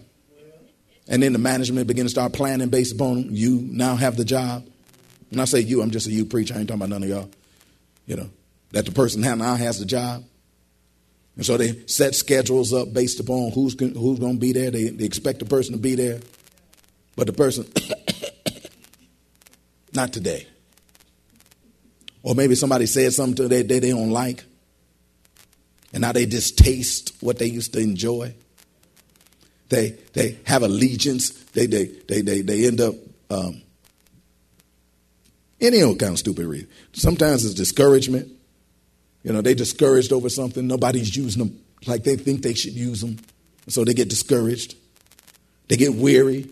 and 1.08 1.22
then 1.22 1.32
the 1.32 1.38
management 1.38 1.88
begin 1.88 2.04
to 2.06 2.10
start 2.10 2.32
planning 2.32 2.68
based 2.68 2.94
upon 2.94 3.34
you 3.34 3.60
now 3.62 3.96
have 3.96 4.16
the 4.16 4.24
job. 4.24 4.64
When 5.30 5.40
I 5.40 5.44
say 5.44 5.60
you, 5.60 5.82
I'm 5.82 5.90
just 5.90 6.06
a 6.06 6.10
you 6.10 6.24
preacher. 6.24 6.54
I 6.54 6.58
ain't 6.58 6.68
talking 6.68 6.82
about 6.82 6.90
none 6.90 7.02
of 7.02 7.08
y'all. 7.08 7.30
You 8.06 8.16
know, 8.16 8.30
that 8.72 8.84
the 8.84 8.92
person 8.92 9.20
now 9.22 9.54
has 9.56 9.78
the 9.78 9.86
job. 9.86 10.24
And 11.36 11.46
so 11.46 11.56
they 11.56 11.86
set 11.86 12.14
schedules 12.14 12.72
up 12.72 12.92
based 12.92 13.18
upon 13.18 13.52
who's, 13.52 13.78
who's 13.78 14.18
going 14.18 14.34
to 14.34 14.40
be 14.40 14.52
there. 14.52 14.70
They, 14.70 14.90
they 14.90 15.04
expect 15.04 15.38
the 15.38 15.44
person 15.46 15.72
to 15.72 15.80
be 15.80 15.94
there. 15.94 16.20
But 17.20 17.26
the 17.26 17.34
person, 17.34 17.66
not 19.92 20.10
today. 20.10 20.46
Or 22.22 22.34
maybe 22.34 22.54
somebody 22.54 22.86
said 22.86 23.12
something 23.12 23.34
to 23.36 23.46
they, 23.46 23.60
they, 23.60 23.78
they 23.78 23.90
don't 23.90 24.10
like. 24.10 24.42
And 25.92 26.00
now 26.00 26.12
they 26.12 26.24
distaste 26.24 27.12
what 27.20 27.38
they 27.38 27.44
used 27.44 27.74
to 27.74 27.78
enjoy. 27.78 28.32
They, 29.68 29.98
they 30.14 30.38
have 30.46 30.62
allegiance. 30.62 31.28
They, 31.52 31.66
they, 31.66 31.88
they, 32.08 32.22
they, 32.22 32.40
they 32.40 32.66
end 32.66 32.80
up 32.80 32.94
um, 33.28 33.60
any 35.60 35.82
old 35.82 35.98
kind 35.98 36.12
of 36.12 36.18
stupid 36.20 36.46
reason. 36.46 36.70
Sometimes 36.94 37.44
it's 37.44 37.52
discouragement. 37.52 38.32
You 39.24 39.34
know, 39.34 39.42
they 39.42 39.52
discouraged 39.52 40.14
over 40.14 40.30
something. 40.30 40.66
Nobody's 40.66 41.14
using 41.14 41.44
them 41.44 41.60
like 41.86 42.02
they 42.02 42.16
think 42.16 42.40
they 42.40 42.54
should 42.54 42.72
use 42.72 43.02
them. 43.02 43.18
So 43.68 43.84
they 43.84 43.92
get 43.92 44.08
discouraged. 44.08 44.74
They 45.68 45.76
get 45.76 45.94
weary. 45.94 46.48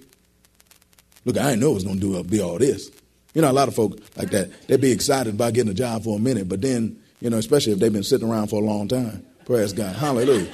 Look, 1.28 1.36
I 1.36 1.50
didn't 1.50 1.60
know 1.60 1.72
it 1.72 1.74
was 1.74 1.84
going 1.84 2.00
to 2.00 2.22
do 2.22 2.24
be 2.24 2.40
all 2.40 2.56
this. 2.56 2.90
You 3.34 3.42
know, 3.42 3.50
a 3.50 3.52
lot 3.52 3.68
of 3.68 3.74
folk 3.74 4.00
like 4.16 4.30
that, 4.30 4.66
they'd 4.66 4.80
be 4.80 4.90
excited 4.90 5.34
about 5.34 5.52
getting 5.52 5.70
a 5.70 5.74
job 5.74 6.02
for 6.02 6.16
a 6.16 6.18
minute, 6.18 6.48
but 6.48 6.62
then, 6.62 6.98
you 7.20 7.28
know, 7.28 7.36
especially 7.36 7.74
if 7.74 7.80
they've 7.80 7.92
been 7.92 8.02
sitting 8.02 8.26
around 8.26 8.46
for 8.48 8.62
a 8.62 8.64
long 8.64 8.88
time. 8.88 9.26
Praise 9.44 9.74
God. 9.74 9.94
Hallelujah. 9.94 10.50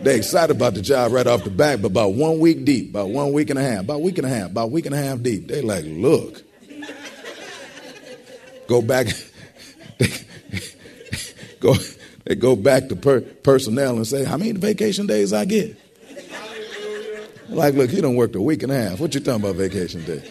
They're 0.00 0.16
excited 0.16 0.56
about 0.56 0.74
the 0.74 0.82
job 0.82 1.12
right 1.12 1.28
off 1.28 1.44
the 1.44 1.50
bat, 1.50 1.80
but 1.80 1.92
about 1.92 2.14
one 2.14 2.40
week 2.40 2.64
deep, 2.64 2.90
about 2.90 3.10
one 3.10 3.32
week 3.32 3.50
and 3.50 3.58
a 3.60 3.62
half, 3.62 3.82
about 3.82 3.94
a 3.94 3.98
week 4.00 4.18
and 4.18 4.26
a 4.26 4.30
half, 4.30 4.50
about 4.50 4.64
a 4.64 4.72
week 4.72 4.86
and 4.86 4.96
a 4.96 4.98
half 4.98 5.22
deep, 5.22 5.46
they 5.46 5.62
like, 5.62 5.84
look. 5.86 6.42
Go 8.66 8.82
back. 8.82 9.06
go, 11.60 11.76
they 12.24 12.34
go 12.34 12.56
back 12.56 12.88
to 12.88 12.96
per, 12.96 13.20
personnel 13.20 13.94
and 13.94 14.08
say, 14.08 14.24
how 14.24 14.38
many 14.38 14.50
vacation 14.50 15.06
days 15.06 15.32
I 15.32 15.44
get? 15.44 15.83
Like, 17.48 17.74
look, 17.74 17.92
you 17.92 18.00
don't 18.00 18.16
work 18.16 18.34
a 18.34 18.40
week 18.40 18.62
and 18.62 18.72
a 18.72 18.80
half. 18.80 19.00
What 19.00 19.14
you 19.14 19.20
talking 19.20 19.42
about 19.42 19.56
vacation 19.56 20.04
day? 20.04 20.22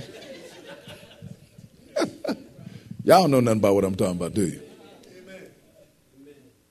Y'all 3.04 3.28
know 3.28 3.40
nothing 3.40 3.60
about 3.60 3.76
what 3.76 3.84
I'm 3.84 3.96
talking 3.96 4.16
about, 4.16 4.34
do 4.34 4.48
you? 4.48 4.62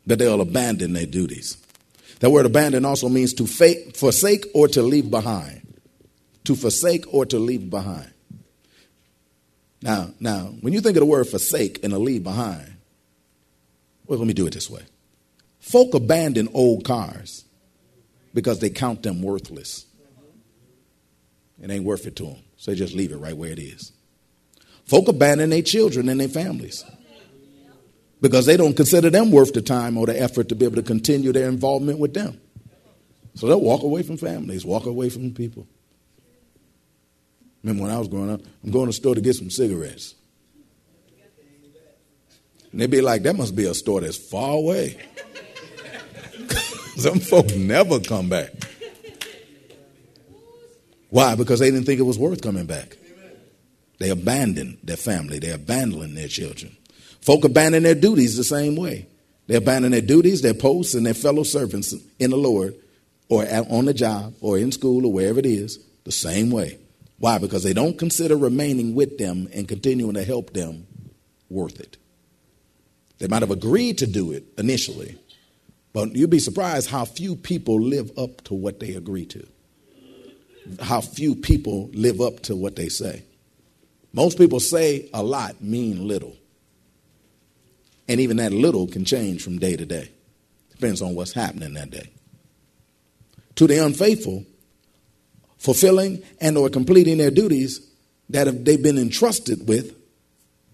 That 0.06 0.18
they'll 0.18 0.40
abandon 0.40 0.94
their 0.94 1.06
duties. 1.06 1.56
That 2.20 2.30
word 2.30 2.46
abandon 2.46 2.84
also 2.84 3.08
means 3.08 3.34
to 3.34 3.46
forsake 3.46 4.46
or 4.54 4.68
to 4.68 4.82
leave 4.82 5.10
behind. 5.10 5.60
To 6.44 6.56
forsake 6.56 7.12
or 7.12 7.26
to 7.26 7.38
leave 7.38 7.70
behind. 7.70 8.12
Now, 9.82 10.10
now, 10.20 10.54
when 10.60 10.72
you 10.72 10.80
think 10.80 10.96
of 10.96 11.00
the 11.00 11.06
word 11.06 11.26
forsake 11.26 11.82
and 11.82 11.92
to 11.92 11.98
leave 11.98 12.22
behind, 12.22 12.76
well, 14.06 14.18
let 14.18 14.26
me 14.28 14.34
do 14.34 14.46
it 14.46 14.54
this 14.54 14.70
way. 14.70 14.82
Folk 15.60 15.94
abandon 15.94 16.48
old 16.54 16.84
cars 16.84 17.44
because 18.34 18.60
they 18.60 18.70
count 18.70 19.02
them 19.02 19.22
worthless. 19.22 19.86
It 21.60 21.70
ain't 21.70 21.84
worth 21.84 22.06
it 22.06 22.16
to 22.16 22.24
them. 22.24 22.38
So 22.56 22.70
they 22.70 22.76
just 22.76 22.94
leave 22.94 23.12
it 23.12 23.16
right 23.16 23.36
where 23.36 23.50
it 23.50 23.58
is. 23.58 23.92
Folk 24.84 25.08
abandon 25.08 25.50
their 25.50 25.62
children 25.62 26.08
and 26.08 26.20
their 26.20 26.28
families 26.28 26.84
because 28.20 28.46
they 28.46 28.56
don't 28.56 28.76
consider 28.76 29.10
them 29.10 29.30
worth 29.30 29.52
the 29.52 29.62
time 29.62 29.98
or 29.98 30.06
the 30.06 30.20
effort 30.20 30.48
to 30.48 30.54
be 30.54 30.64
able 30.64 30.76
to 30.76 30.82
continue 30.82 31.32
their 31.32 31.48
involvement 31.48 31.98
with 31.98 32.14
them. 32.14 32.40
So 33.34 33.46
they'll 33.46 33.60
walk 33.60 33.82
away 33.82 34.02
from 34.02 34.16
families, 34.16 34.64
walk 34.64 34.86
away 34.86 35.08
from 35.08 35.32
people. 35.32 35.66
Remember 37.62 37.84
when 37.84 37.92
I 37.92 37.98
was 37.98 38.08
growing 38.08 38.30
up, 38.30 38.40
I'm 38.62 38.70
going 38.70 38.86
to 38.86 38.90
the 38.90 38.92
store 38.92 39.14
to 39.14 39.20
get 39.20 39.34
some 39.34 39.50
cigarettes. 39.50 40.14
And 42.70 42.80
they'd 42.80 42.90
be 42.90 43.00
like, 43.00 43.22
that 43.22 43.36
must 43.36 43.54
be 43.54 43.66
a 43.66 43.74
store 43.74 44.00
that's 44.00 44.16
far 44.16 44.52
away. 44.52 44.98
some 46.96 47.20
folks 47.20 47.54
never 47.54 48.00
come 48.00 48.28
back. 48.28 48.50
Why? 51.12 51.34
Because 51.34 51.60
they 51.60 51.70
didn't 51.70 51.84
think 51.84 52.00
it 52.00 52.04
was 52.04 52.18
worth 52.18 52.40
coming 52.40 52.64
back. 52.64 52.96
They 53.98 54.08
abandoned 54.08 54.78
their 54.82 54.96
family, 54.96 55.38
they 55.38 55.50
abandoned 55.50 56.16
their 56.16 56.26
children. 56.26 56.74
Folk 57.20 57.44
abandon 57.44 57.82
their 57.82 57.94
duties 57.94 58.38
the 58.38 58.44
same 58.44 58.76
way. 58.76 59.06
They 59.46 59.56
abandon 59.56 59.92
their 59.92 60.00
duties, 60.00 60.40
their 60.40 60.54
posts, 60.54 60.94
and 60.94 61.04
their 61.04 61.12
fellow 61.12 61.42
servants 61.42 61.94
in 62.18 62.30
the 62.30 62.38
Lord, 62.38 62.76
or 63.28 63.46
on 63.70 63.84
the 63.84 63.92
job, 63.92 64.32
or 64.40 64.56
in 64.56 64.72
school, 64.72 65.04
or 65.04 65.12
wherever 65.12 65.38
it 65.38 65.44
is, 65.44 65.78
the 66.04 66.12
same 66.12 66.50
way. 66.50 66.78
Why? 67.18 67.36
Because 67.36 67.62
they 67.62 67.74
don't 67.74 67.98
consider 67.98 68.34
remaining 68.34 68.94
with 68.94 69.18
them 69.18 69.48
and 69.52 69.68
continuing 69.68 70.14
to 70.14 70.24
help 70.24 70.54
them 70.54 70.86
worth 71.50 71.78
it. 71.78 71.98
They 73.18 73.26
might 73.26 73.42
have 73.42 73.50
agreed 73.50 73.98
to 73.98 74.06
do 74.06 74.32
it 74.32 74.44
initially, 74.56 75.18
but 75.92 76.16
you'd 76.16 76.30
be 76.30 76.38
surprised 76.38 76.88
how 76.88 77.04
few 77.04 77.36
people 77.36 77.78
live 77.78 78.10
up 78.16 78.42
to 78.44 78.54
what 78.54 78.80
they 78.80 78.94
agree 78.94 79.26
to 79.26 79.46
how 80.80 81.00
few 81.00 81.34
people 81.34 81.90
live 81.92 82.20
up 82.20 82.40
to 82.42 82.56
what 82.56 82.76
they 82.76 82.88
say. 82.88 83.22
Most 84.12 84.38
people 84.38 84.60
say 84.60 85.08
a 85.14 85.22
lot, 85.22 85.62
mean 85.62 86.06
little. 86.06 86.36
And 88.08 88.20
even 88.20 88.36
that 88.38 88.52
little 88.52 88.86
can 88.86 89.04
change 89.04 89.42
from 89.42 89.58
day 89.58 89.76
to 89.76 89.86
day. 89.86 90.10
Depends 90.70 91.00
on 91.00 91.14
what's 91.14 91.32
happening 91.32 91.74
that 91.74 91.90
day. 91.90 92.10
To 93.56 93.66
the 93.66 93.84
unfaithful, 93.84 94.44
fulfilling 95.58 96.22
and 96.40 96.58
or 96.58 96.68
completing 96.68 97.18
their 97.18 97.30
duties 97.30 97.88
that 98.30 98.46
have, 98.46 98.64
they've 98.64 98.82
been 98.82 98.98
entrusted 98.98 99.68
with 99.68 99.96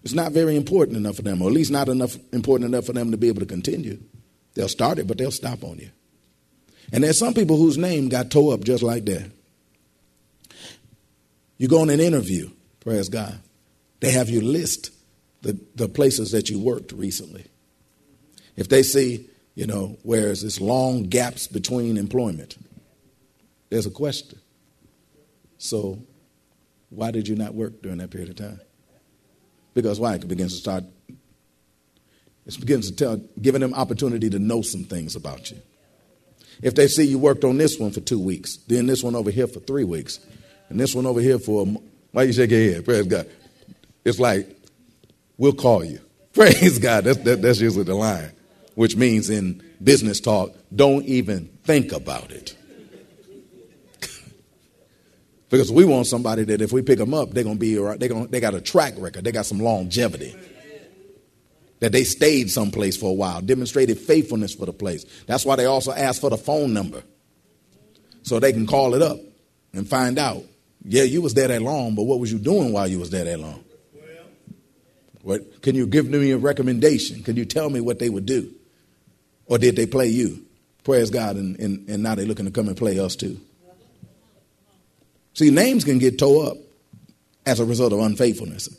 is 0.03 0.15
not 0.15 0.31
very 0.31 0.55
important 0.55 0.97
enough 0.97 1.17
for 1.17 1.21
them, 1.21 1.41
or 1.41 1.47
at 1.49 1.53
least 1.53 1.71
not 1.71 1.89
enough 1.89 2.17
important 2.33 2.69
enough 2.69 2.85
for 2.85 2.93
them 2.93 3.11
to 3.11 3.17
be 3.17 3.27
able 3.27 3.41
to 3.41 3.45
continue. 3.45 3.99
They'll 4.55 4.67
start 4.69 4.97
it, 4.97 5.07
but 5.07 5.17
they'll 5.17 5.31
stop 5.31 5.63
on 5.63 5.77
you. 5.77 5.89
And 6.91 7.03
there's 7.03 7.19
some 7.19 7.33
people 7.33 7.57
whose 7.57 7.77
name 7.77 8.09
got 8.09 8.31
tore 8.31 8.53
up 8.53 8.63
just 8.63 8.81
like 8.81 9.05
that. 9.05 9.29
You 11.59 11.67
go 11.67 11.81
on 11.81 11.89
an 11.91 11.99
interview, 11.99 12.49
praise 12.79 13.09
God. 13.09 13.37
They 13.99 14.11
have 14.11 14.29
you 14.29 14.41
list 14.41 14.91
the, 15.41 15.59
the 15.75 15.89
places 15.89 16.31
that 16.31 16.49
you 16.49 16.57
worked 16.57 16.93
recently. 16.93 17.45
If 18.55 18.69
they 18.69 18.81
see, 18.81 19.29
you 19.55 19.67
know, 19.67 19.97
where's 20.03 20.41
this 20.41 20.59
long 20.59 21.03
gaps 21.03 21.47
between 21.47 21.97
employment, 21.97 22.57
there's 23.69 23.85
a 23.85 23.91
question. 23.91 24.39
So, 25.57 25.99
why 26.89 27.11
did 27.11 27.27
you 27.27 27.35
not 27.35 27.53
work 27.53 27.81
during 27.81 27.97
that 27.97 28.09
period 28.09 28.29
of 28.29 28.37
time? 28.37 28.61
Because 29.73 29.99
why? 29.99 30.15
It 30.15 30.27
begins 30.27 30.53
to 30.53 30.59
start, 30.59 30.85
it 32.45 32.59
begins 32.59 32.89
to 32.89 32.95
tell, 32.95 33.17
giving 33.41 33.61
them 33.61 33.73
opportunity 33.73 34.29
to 34.29 34.39
know 34.39 34.61
some 34.61 34.85
things 34.85 35.15
about 35.15 35.51
you. 35.51 35.57
If 36.61 36.75
they 36.75 36.87
see 36.87 37.03
you 37.03 37.19
worked 37.19 37.43
on 37.43 37.57
this 37.57 37.77
one 37.77 37.91
for 37.91 37.99
two 37.99 38.19
weeks, 38.19 38.57
then 38.67 38.87
this 38.87 39.03
one 39.03 39.15
over 39.15 39.29
here 39.29 39.47
for 39.47 39.59
three 39.59 39.83
weeks, 39.83 40.19
and 40.69 40.79
this 40.79 40.95
one 40.95 41.05
over 41.05 41.19
here 41.19 41.39
for, 41.39 41.65
a, 41.65 41.69
why 42.11 42.23
you 42.23 42.33
shake 42.33 42.51
your 42.51 42.59
head? 42.59 42.85
Praise 42.85 43.05
God. 43.05 43.27
It's 44.05 44.19
like, 44.19 44.47
we'll 45.37 45.53
call 45.53 45.83
you. 45.83 45.99
Praise 46.33 46.79
God. 46.79 47.03
That's, 47.03 47.17
that, 47.19 47.41
that's 47.41 47.59
usually 47.59 47.83
the 47.83 47.95
line, 47.95 48.31
which 48.75 48.95
means 48.95 49.29
in 49.29 49.63
business 49.83 50.19
talk, 50.19 50.51
don't 50.73 51.05
even 51.05 51.47
think 51.63 51.91
about 51.91 52.31
it. 52.31 52.55
because 55.49 55.71
we 55.71 55.85
want 55.85 56.07
somebody 56.07 56.43
that 56.45 56.61
if 56.61 56.71
we 56.71 56.81
pick 56.81 56.99
them 56.99 57.13
up, 57.13 57.31
they're 57.31 57.43
going 57.43 57.55
to 57.55 57.59
be, 57.59 57.75
they're 57.75 58.09
going 58.09 58.27
they 58.27 58.39
got 58.39 58.53
a 58.53 58.61
track 58.61 58.93
record, 58.97 59.23
they 59.23 59.31
got 59.31 59.45
some 59.45 59.59
longevity. 59.59 60.35
that 61.79 61.91
they 61.91 62.03
stayed 62.03 62.51
someplace 62.51 62.95
for 62.95 63.09
a 63.09 63.13
while, 63.13 63.41
demonstrated 63.41 63.97
faithfulness 63.97 64.53
for 64.53 64.65
the 64.65 64.73
place. 64.73 65.05
That's 65.25 65.45
why 65.45 65.55
they 65.55 65.65
also 65.65 65.91
ask 65.91 66.21
for 66.21 66.29
the 66.29 66.37
phone 66.37 66.73
number 66.73 67.03
so 68.21 68.39
they 68.39 68.53
can 68.53 68.67
call 68.67 68.93
it 68.93 69.01
up 69.01 69.17
and 69.73 69.87
find 69.87 70.19
out. 70.19 70.43
Yeah, 70.83 71.03
you 71.03 71.21
was 71.21 71.33
there 71.33 71.47
that 71.49 71.61
long, 71.61 71.95
but 71.95 72.03
what 72.03 72.19
was 72.19 72.31
you 72.31 72.39
doing 72.39 72.71
while 72.71 72.87
you 72.87 72.99
was 72.99 73.09
there 73.09 73.25
that 73.25 73.39
long? 73.39 73.63
What, 75.21 75.61
can 75.61 75.75
you 75.75 75.85
give 75.85 76.07
me 76.07 76.31
a 76.31 76.37
recommendation? 76.37 77.23
Can 77.23 77.35
you 77.35 77.45
tell 77.45 77.69
me 77.69 77.81
what 77.81 77.99
they 77.99 78.09
would 78.09 78.25
do? 78.25 78.53
Or 79.45 79.57
did 79.57 79.75
they 79.75 79.85
play 79.85 80.07
you? 80.07 80.45
Praise 80.83 81.09
God, 81.09 81.35
and, 81.35 81.59
and, 81.59 81.89
and 81.89 82.01
now 82.01 82.15
they're 82.15 82.25
looking 82.25 82.45
to 82.45 82.51
come 82.51 82.67
and 82.67 82.77
play 82.77 82.99
us 82.99 83.15
too. 83.15 83.39
See, 85.33 85.51
names 85.51 85.83
can 85.83 85.99
get 85.99 86.17
tore 86.17 86.47
up 86.47 86.57
as 87.45 87.59
a 87.59 87.65
result 87.65 87.93
of 87.93 87.99
unfaithfulness, 87.99 88.69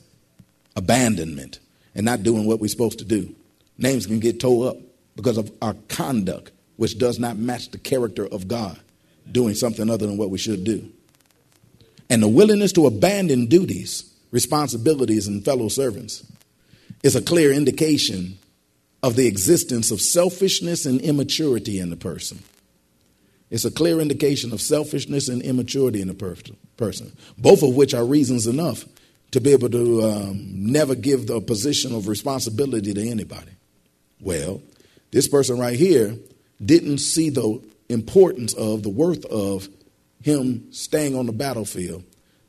abandonment, 0.76 1.58
and 1.94 2.04
not 2.04 2.22
doing 2.22 2.46
what 2.46 2.60
we're 2.60 2.68
supposed 2.68 2.98
to 3.00 3.04
do. 3.04 3.34
Names 3.78 4.06
can 4.06 4.20
get 4.20 4.40
tore 4.40 4.70
up 4.70 4.76
because 5.16 5.38
of 5.38 5.50
our 5.60 5.74
conduct, 5.88 6.52
which 6.76 6.98
does 6.98 7.18
not 7.18 7.36
match 7.36 7.70
the 7.70 7.78
character 7.78 8.26
of 8.26 8.48
God, 8.48 8.78
doing 9.30 9.54
something 9.54 9.90
other 9.90 10.06
than 10.06 10.16
what 10.16 10.30
we 10.30 10.38
should 10.38 10.64
do. 10.64 10.90
And 12.10 12.22
the 12.22 12.28
willingness 12.28 12.72
to 12.72 12.86
abandon 12.86 13.46
duties, 13.46 14.12
responsibilities, 14.32 15.28
and 15.28 15.44
fellow 15.44 15.68
servants 15.68 16.26
is 17.04 17.14
a 17.14 17.22
clear 17.22 17.52
indication 17.52 18.36
of 19.02 19.16
the 19.16 19.28
existence 19.28 19.90
of 19.90 20.00
selfishness 20.00 20.84
and 20.84 21.00
immaturity 21.00 21.78
in 21.78 21.88
the 21.88 21.96
person. 21.96 22.42
It's 23.48 23.64
a 23.64 23.70
clear 23.70 24.00
indication 24.00 24.52
of 24.52 24.60
selfishness 24.60 25.28
and 25.28 25.40
immaturity 25.40 26.02
in 26.02 26.08
the 26.08 26.14
per- 26.14 26.36
person, 26.76 27.12
both 27.38 27.62
of 27.62 27.74
which 27.74 27.94
are 27.94 28.04
reasons 28.04 28.46
enough 28.46 28.84
to 29.30 29.40
be 29.40 29.52
able 29.52 29.70
to 29.70 30.02
um, 30.02 30.72
never 30.72 30.94
give 30.94 31.26
the 31.26 31.40
position 31.40 31.94
of 31.94 32.08
responsibility 32.08 32.92
to 32.92 33.08
anybody. 33.08 33.52
Well, 34.20 34.60
this 35.12 35.28
person 35.28 35.58
right 35.58 35.78
here 35.78 36.16
didn't 36.64 36.98
see 36.98 37.30
the 37.30 37.62
importance 37.88 38.52
of 38.54 38.82
the 38.82 38.90
worth 38.90 39.24
of 39.26 39.68
him 40.22 40.72
staying 40.72 41.16
on 41.16 41.26
the 41.26 41.32
battlefield. 41.32 42.04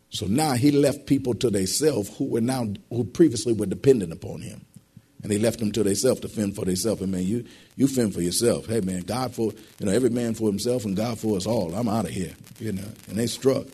So 0.10 0.26
now 0.28 0.54
he 0.54 0.72
left 0.72 1.06
people 1.06 1.34
to 1.36 1.50
themselves 1.50 2.16
who 2.18 2.26
were 2.26 2.42
now 2.42 2.68
who 2.90 3.04
previously 3.06 3.54
were 3.54 3.66
dependent 3.66 4.12
upon 4.12 4.42
him. 4.42 4.66
And 5.24 5.32
he 5.32 5.38
left 5.38 5.60
them 5.60 5.72
to 5.74 5.84
themselves 5.84 6.22
to 6.22 6.28
fend 6.28 6.56
for 6.56 6.66
themselves. 6.66 7.02
And 7.02 7.12
man, 7.12 7.24
you 7.24 7.46
you 7.76 7.88
fend 7.88 8.14
for 8.14 8.22
yourself. 8.22 8.66
Hey 8.66 8.82
man, 8.82 9.02
God 9.02 9.34
for 9.34 9.54
you 9.80 9.86
know, 9.86 9.92
every 9.92 10.10
man 10.10 10.34
for 10.34 10.48
himself 10.50 10.84
and 10.84 10.96
God 10.96 11.20
for 11.20 11.38
us 11.38 11.46
all. 11.46 11.74
I'm 11.74 11.88
out 11.88 12.06
of 12.06 12.12
here. 12.12 12.34
You 12.60 12.74
know, 12.74 12.88
and 13.08 13.18
they 13.18 13.28
struck. 13.28 13.68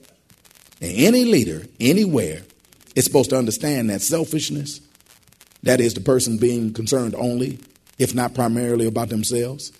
And 0.79 0.91
any 0.91 1.25
leader, 1.25 1.63
anywhere, 1.79 2.43
is 2.95 3.05
supposed 3.05 3.31
to 3.31 3.37
understand 3.37 3.89
that 3.89 4.01
selfishness, 4.01 4.81
that 5.63 5.81
is 5.81 5.93
the 5.93 6.01
person 6.01 6.37
being 6.37 6.73
concerned 6.73 7.15
only, 7.15 7.59
if 7.97 8.13
not 8.13 8.35
primarily 8.35 8.85
about 8.85 9.09
themselves, 9.09 9.71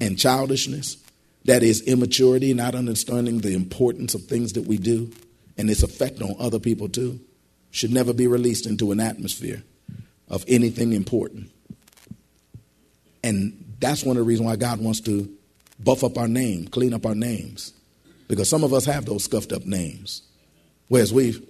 and 0.00 0.18
childishness, 0.18 0.96
that 1.46 1.62
is 1.62 1.80
immaturity, 1.82 2.54
not 2.54 2.74
understanding 2.74 3.38
the 3.38 3.54
importance 3.54 4.14
of 4.14 4.24
things 4.24 4.52
that 4.54 4.66
we 4.66 4.76
do 4.76 5.10
and 5.56 5.70
its 5.70 5.82
effect 5.82 6.20
on 6.20 6.34
other 6.38 6.58
people 6.58 6.88
too, 6.88 7.20
should 7.70 7.92
never 7.92 8.12
be 8.12 8.26
released 8.26 8.66
into 8.66 8.92
an 8.92 9.00
atmosphere 9.00 9.62
of 10.28 10.44
anything 10.48 10.92
important. 10.92 11.50
And 13.22 13.74
that's 13.80 14.04
one 14.04 14.16
of 14.16 14.22
the 14.24 14.28
reasons 14.28 14.46
why 14.46 14.56
God 14.56 14.80
wants 14.80 15.00
to 15.02 15.32
buff 15.78 16.04
up 16.04 16.18
our 16.18 16.28
name, 16.28 16.68
clean 16.68 16.94
up 16.94 17.06
our 17.06 17.14
names. 17.14 17.72
Because 18.28 18.48
some 18.48 18.64
of 18.64 18.72
us 18.72 18.84
have 18.86 19.04
those 19.04 19.24
scuffed 19.24 19.52
up 19.52 19.64
names. 19.64 20.22
Whereas 20.88 21.12
we've 21.12 21.46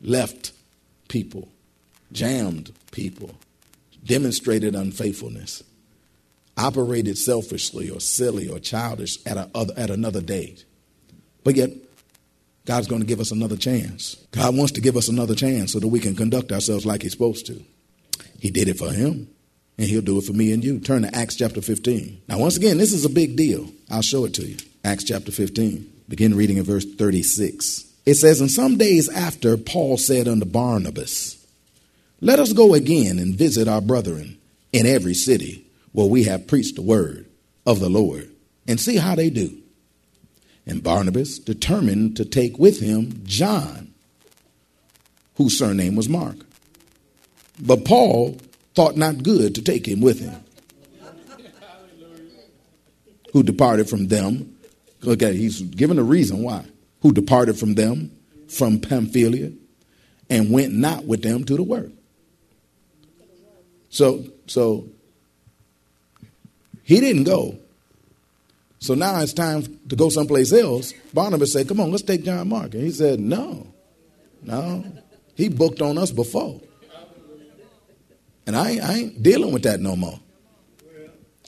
left 0.00 0.52
people, 1.08 1.48
jammed 2.12 2.72
people, 2.92 3.30
demonstrated 4.04 4.74
unfaithfulness, 4.74 5.62
operated 6.56 7.18
selfishly 7.18 7.90
or 7.90 8.00
silly 8.00 8.48
or 8.48 8.58
childish 8.58 9.18
at, 9.26 9.36
a 9.36 9.50
other, 9.54 9.74
at 9.76 9.90
another 9.90 10.20
date. 10.20 10.64
But 11.42 11.56
yet, 11.56 11.70
God's 12.64 12.86
going 12.86 13.02
to 13.02 13.06
give 13.06 13.20
us 13.20 13.30
another 13.30 13.56
chance. 13.56 14.16
God 14.30 14.56
wants 14.56 14.72
to 14.72 14.80
give 14.80 14.96
us 14.96 15.08
another 15.08 15.34
chance 15.34 15.72
so 15.72 15.80
that 15.80 15.88
we 15.88 16.00
can 16.00 16.16
conduct 16.16 16.52
ourselves 16.52 16.86
like 16.86 17.02
He's 17.02 17.12
supposed 17.12 17.46
to. 17.46 17.62
He 18.38 18.50
did 18.50 18.68
it 18.68 18.78
for 18.78 18.90
him, 18.90 19.28
and 19.76 19.86
He'll 19.86 20.00
do 20.00 20.18
it 20.18 20.24
for 20.24 20.32
me 20.32 20.52
and 20.52 20.64
you. 20.64 20.80
Turn 20.80 21.02
to 21.02 21.14
Acts 21.14 21.36
chapter 21.36 21.60
15. 21.60 22.22
Now, 22.28 22.38
once 22.38 22.56
again, 22.56 22.78
this 22.78 22.92
is 22.92 23.04
a 23.04 23.10
big 23.10 23.36
deal. 23.36 23.70
I'll 23.90 24.02
show 24.02 24.24
it 24.24 24.34
to 24.34 24.46
you. 24.46 24.56
Acts 24.82 25.04
chapter 25.04 25.32
15. 25.32 25.92
Begin 26.08 26.34
reading 26.34 26.56
in 26.56 26.64
verse 26.64 26.84
36. 26.84 27.84
It 28.06 28.14
says, 28.14 28.40
And 28.40 28.50
some 28.50 28.76
days 28.76 29.08
after, 29.08 29.56
Paul 29.56 29.96
said 29.96 30.28
unto 30.28 30.44
Barnabas, 30.44 31.44
Let 32.20 32.38
us 32.38 32.52
go 32.52 32.74
again 32.74 33.18
and 33.18 33.34
visit 33.34 33.68
our 33.68 33.80
brethren 33.80 34.38
in 34.72 34.86
every 34.86 35.14
city 35.14 35.63
where 35.94 36.08
we 36.08 36.24
have 36.24 36.48
preached 36.48 36.74
the 36.74 36.82
word 36.82 37.24
of 37.64 37.78
the 37.78 37.88
Lord, 37.88 38.28
and 38.66 38.80
see 38.80 38.96
how 38.96 39.14
they 39.14 39.30
do. 39.30 39.56
And 40.66 40.82
Barnabas 40.82 41.38
determined 41.38 42.16
to 42.16 42.24
take 42.24 42.58
with 42.58 42.80
him 42.80 43.22
John, 43.24 43.94
whose 45.36 45.56
surname 45.56 45.94
was 45.94 46.08
Mark. 46.08 46.36
But 47.60 47.84
Paul 47.84 48.38
thought 48.74 48.96
not 48.96 49.22
good 49.22 49.54
to 49.54 49.62
take 49.62 49.86
him 49.86 50.00
with 50.00 50.18
him. 50.18 50.34
Who 53.32 53.44
departed 53.44 53.88
from 53.88 54.08
them. 54.08 54.56
Okay, 55.06 55.36
he's 55.36 55.62
given 55.62 56.00
a 56.00 56.02
reason 56.02 56.42
why. 56.42 56.64
Who 57.02 57.12
departed 57.12 57.56
from 57.56 57.76
them 57.76 58.10
from 58.48 58.80
Pamphylia 58.80 59.52
and 60.28 60.50
went 60.50 60.72
not 60.72 61.04
with 61.04 61.22
them 61.22 61.44
to 61.44 61.56
the 61.56 61.62
work. 61.62 61.92
So, 63.90 64.24
so 64.48 64.88
he 66.84 67.00
didn't 67.00 67.24
go. 67.24 67.58
So 68.78 68.94
now 68.94 69.20
it's 69.20 69.32
time 69.32 69.62
to 69.88 69.96
go 69.96 70.10
someplace 70.10 70.52
else. 70.52 70.92
Barnabas 71.12 71.52
said, 71.52 71.66
Come 71.66 71.80
on, 71.80 71.90
let's 71.90 72.02
take 72.02 72.22
John 72.22 72.48
Mark. 72.48 72.74
And 72.74 72.82
he 72.82 72.90
said, 72.90 73.18
No, 73.18 73.66
no. 74.42 74.84
He 75.34 75.48
booked 75.48 75.82
on 75.82 75.98
us 75.98 76.12
before. 76.12 76.60
And 78.46 78.56
I, 78.56 78.76
I 78.76 78.94
ain't 78.94 79.22
dealing 79.22 79.52
with 79.52 79.62
that 79.62 79.80
no 79.80 79.96
more. 79.96 80.20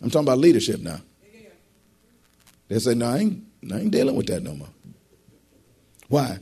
I'm 0.03 0.11
talking 0.11 0.27
about 0.27 0.39
leadership 0.39 0.81
now. 0.81 1.01
They 2.69 2.79
say, 2.79 2.95
no, 2.95 3.07
I 3.07 3.19
ain't, 3.19 3.45
I 3.73 3.79
ain't 3.79 3.91
dealing 3.91 4.17
with 4.17 4.27
that 4.27 4.43
no 4.43 4.55
more. 4.55 4.69
Why? 6.09 6.39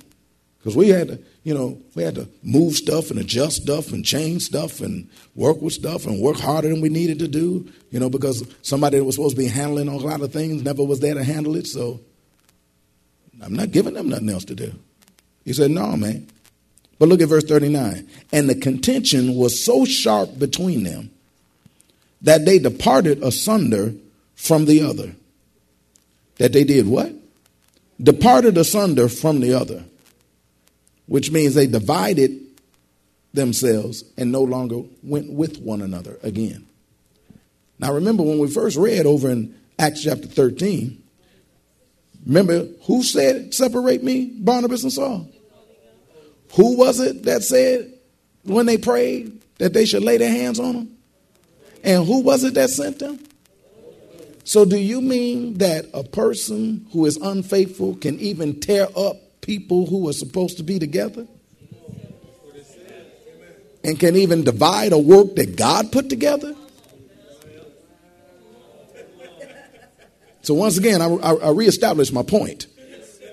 Because 0.65 0.77
we 0.79 0.89
had 0.89 1.09
to, 1.09 1.19
you 1.43 1.53
know, 1.53 1.79
we 1.95 2.03
had 2.03 2.15
to 2.15 2.27
move 2.43 2.73
stuff 2.73 3.11
and 3.11 3.21
adjust 3.21 3.65
stuff 3.65 3.93
and 3.93 4.03
change 4.03 4.45
stuff 4.45 4.81
and 4.81 5.11
work 5.35 5.61
with 5.61 5.75
stuff 5.75 6.07
and 6.07 6.23
work 6.23 6.39
harder 6.39 6.71
than 6.71 6.81
we 6.81 6.89
needed 6.89 7.19
to 7.19 7.29
do, 7.29 7.71
you 7.91 8.01
know, 8.01 8.09
because 8.09 8.43
somebody 8.63 8.97
that 8.97 9.05
was 9.05 9.17
supposed 9.17 9.37
to 9.37 9.43
be 9.43 9.49
handling 9.49 9.89
a 9.89 9.97
lot 9.99 10.23
of 10.23 10.33
things 10.33 10.63
never 10.63 10.83
was 10.83 11.01
there 11.01 11.13
to 11.13 11.23
handle 11.23 11.55
it. 11.57 11.67
So 11.67 12.01
I'm 13.43 13.53
not 13.53 13.73
giving 13.73 13.93
them 13.93 14.09
nothing 14.09 14.31
else 14.31 14.47
to 14.47 14.55
do. 14.55 14.73
He 15.45 15.53
said, 15.53 15.71
no, 15.71 15.99
man. 15.99 16.29
But 16.99 17.11
look 17.11 17.21
at 17.21 17.29
verse 17.29 17.45
39. 17.45 18.09
And 18.33 18.49
the 18.49 18.55
contention 18.55 19.35
was 19.35 19.63
so 19.63 19.85
sharp 19.85 20.39
between 20.39 20.85
them 20.85 21.11
that 22.23 22.47
they 22.47 22.59
departed 22.59 23.23
asunder 23.23 23.93
from 24.35 24.65
the 24.65 24.81
other. 24.81 25.15
That 26.39 26.55
they 26.55 26.65
did 26.65 26.89
what? 26.89 27.13
Departed 28.03 28.57
asunder 28.57 29.11
from 29.11 29.41
the 29.41 29.53
other, 29.53 29.85
which 31.07 31.31
means 31.31 31.55
they 31.55 31.67
divided 31.67 32.41
themselves 33.33 34.05
and 34.17 34.31
no 34.31 34.43
longer 34.43 34.83
went 35.03 35.31
with 35.31 35.59
one 35.59 35.83
another 35.83 36.19
again. 36.23 36.67
Now, 37.79 37.93
remember 37.93 38.23
when 38.23 38.39
we 38.39 38.49
first 38.49 38.77
read 38.77 39.05
over 39.05 39.31
in 39.31 39.55
Acts 39.79 40.05
chapter 40.05 40.27
13, 40.29 41.03
remember 42.27 42.67
who 42.85 43.03
said, 43.03 43.53
Separate 43.53 44.03
me, 44.03 44.27
Barnabas 44.39 44.85
and 44.85 44.93
Saul? 44.93 45.29
Who 46.55 46.77
was 46.77 47.01
it 47.01 47.25
that 47.25 47.43
said 47.43 47.93
when 48.45 48.67
they 48.67 48.79
prayed 48.79 49.41
that 49.59 49.73
they 49.73 49.85
should 49.85 50.05
lay 50.05 50.19
their 50.19 50.31
hands 50.31 50.61
on 50.61 50.75
them? 50.75 50.97
And 51.83 52.07
who 52.07 52.21
was 52.21 52.45
it 52.45 52.55
that 52.55 52.71
sent 52.71 53.01
them? 53.01 53.19
So, 54.45 54.65
do 54.65 54.77
you 54.77 55.01
mean 55.01 55.55
that 55.55 55.87
a 55.95 56.05
person 56.05 56.87
who 56.93 57.07
is 57.07 57.17
unfaithful 57.17 57.97
can 57.97 58.21
even 58.21 58.61
tear 58.61 58.87
up 58.95 59.17
people 59.45 59.87
who 59.87 60.09
are 60.09 60.13
supposed 60.13 60.57
to 60.57 60.63
be 60.63 60.79
together? 60.79 61.27
And 63.85 64.01
can 64.01 64.17
even 64.17 64.45
divide 64.45 64.93
a 64.93 64.99
work 64.99 65.37
that 65.37 65.57
God 65.57 65.93
put 65.93 66.09
together? 66.09 66.57
So, 70.41 70.55
once 70.55 70.79
again, 70.79 71.01
I, 71.01 71.07
I, 71.07 71.35
I 71.35 71.51
reestablish 71.51 72.11
my 72.11 72.23
point. 72.23 72.67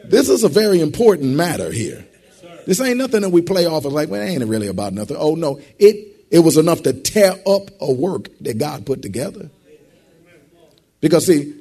This 0.04 0.30
is 0.30 0.44
a 0.44 0.50
very 0.50 0.82
important 0.82 1.36
matter 1.36 1.72
here. 1.72 2.06
This 2.66 2.80
ain't 2.82 2.98
nothing 2.98 3.22
that 3.22 3.30
we 3.30 3.42
play 3.42 3.66
off 3.66 3.86
as 3.86 3.92
like, 3.92 4.10
well, 4.10 4.22
it 4.22 4.26
ain't 4.26 4.46
really 4.46 4.68
about 4.68 4.94
nothing. 4.94 5.18
Oh 5.18 5.36
no, 5.36 5.60
it 5.80 6.28
it 6.30 6.40
was 6.40 6.58
enough 6.58 6.84
to 6.84 6.94
tear 6.94 7.34
up 7.46 7.70
a 7.80 7.92
work 7.92 8.30
that 8.42 8.58
God 8.58 8.86
put 8.86 9.02
together. 9.02 9.50
Because 11.02 11.26
see, 11.26 11.54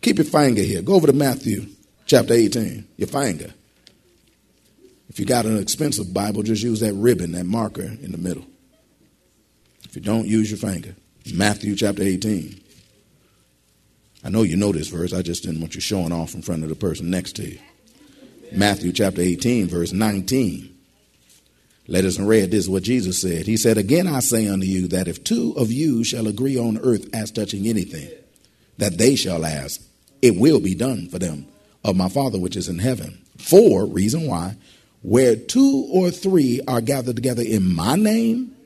keep 0.00 0.18
your 0.18 0.24
finger 0.24 0.62
here. 0.62 0.82
Go 0.82 0.94
over 0.94 1.06
to 1.06 1.12
Matthew 1.12 1.66
chapter 2.06 2.34
18. 2.34 2.86
Your 2.96 3.08
finger. 3.08 3.54
If 5.12 5.20
you 5.20 5.26
got 5.26 5.44
an 5.44 5.58
expensive 5.58 6.14
Bible, 6.14 6.42
just 6.42 6.62
use 6.62 6.80
that 6.80 6.94
ribbon, 6.94 7.32
that 7.32 7.44
marker 7.44 7.82
in 7.82 8.12
the 8.12 8.18
middle. 8.18 8.46
If 9.84 9.94
you 9.94 10.00
don't, 10.00 10.26
use 10.26 10.50
your 10.50 10.56
finger. 10.56 10.96
Matthew 11.34 11.76
chapter 11.76 12.02
18. 12.02 12.58
I 14.24 14.30
know 14.30 14.40
you 14.40 14.56
know 14.56 14.72
this 14.72 14.88
verse. 14.88 15.12
I 15.12 15.20
just 15.20 15.42
didn't 15.42 15.60
want 15.60 15.74
you 15.74 15.82
showing 15.82 16.12
off 16.12 16.34
in 16.34 16.40
front 16.40 16.62
of 16.62 16.70
the 16.70 16.74
person 16.74 17.10
next 17.10 17.36
to 17.36 17.42
you. 17.42 17.58
Matthew 18.52 18.90
chapter 18.90 19.20
18, 19.20 19.68
verse 19.68 19.92
19. 19.92 20.74
Let 21.88 22.06
us 22.06 22.18
read 22.18 22.50
this 22.50 22.64
is 22.64 22.70
what 22.70 22.82
Jesus 22.82 23.20
said. 23.20 23.44
He 23.44 23.58
said, 23.58 23.76
Again 23.76 24.06
I 24.06 24.20
say 24.20 24.48
unto 24.48 24.64
you 24.64 24.88
that 24.88 25.08
if 25.08 25.22
two 25.22 25.52
of 25.58 25.70
you 25.70 26.04
shall 26.04 26.26
agree 26.26 26.56
on 26.56 26.78
earth 26.78 27.14
as 27.14 27.30
touching 27.30 27.66
anything, 27.66 28.08
that 28.78 28.96
they 28.96 29.14
shall 29.14 29.44
ask, 29.44 29.78
it 30.22 30.36
will 30.36 30.60
be 30.60 30.74
done 30.74 31.10
for 31.10 31.18
them 31.18 31.48
of 31.84 31.96
my 31.96 32.08
Father 32.08 32.38
which 32.38 32.56
is 32.56 32.70
in 32.70 32.78
heaven. 32.78 33.20
For, 33.36 33.84
reason 33.84 34.26
why, 34.26 34.56
where 35.02 35.36
two 35.36 35.88
or 35.92 36.10
three 36.10 36.60
are 36.66 36.80
gathered 36.80 37.16
together 37.16 37.42
in 37.42 37.74
my 37.74 37.96
name, 37.96 38.56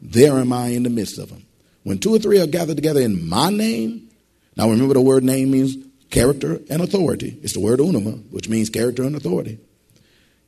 there 0.00 0.38
am 0.38 0.52
I 0.52 0.68
in 0.68 0.82
the 0.82 0.90
midst 0.90 1.18
of 1.18 1.30
them. 1.30 1.44
When 1.84 1.98
two 1.98 2.14
or 2.14 2.18
three 2.18 2.40
are 2.40 2.46
gathered 2.46 2.76
together 2.76 3.00
in 3.00 3.28
my 3.28 3.50
name, 3.50 4.08
now 4.56 4.68
remember 4.68 4.94
the 4.94 5.00
word 5.00 5.22
name 5.24 5.52
means 5.52 5.76
character 6.10 6.60
and 6.68 6.82
authority. 6.82 7.38
It's 7.42 7.52
the 7.52 7.60
word 7.60 7.78
onoma, 7.78 8.22
which 8.30 8.48
means 8.48 8.70
character 8.70 9.04
and 9.04 9.14
authority. 9.14 9.58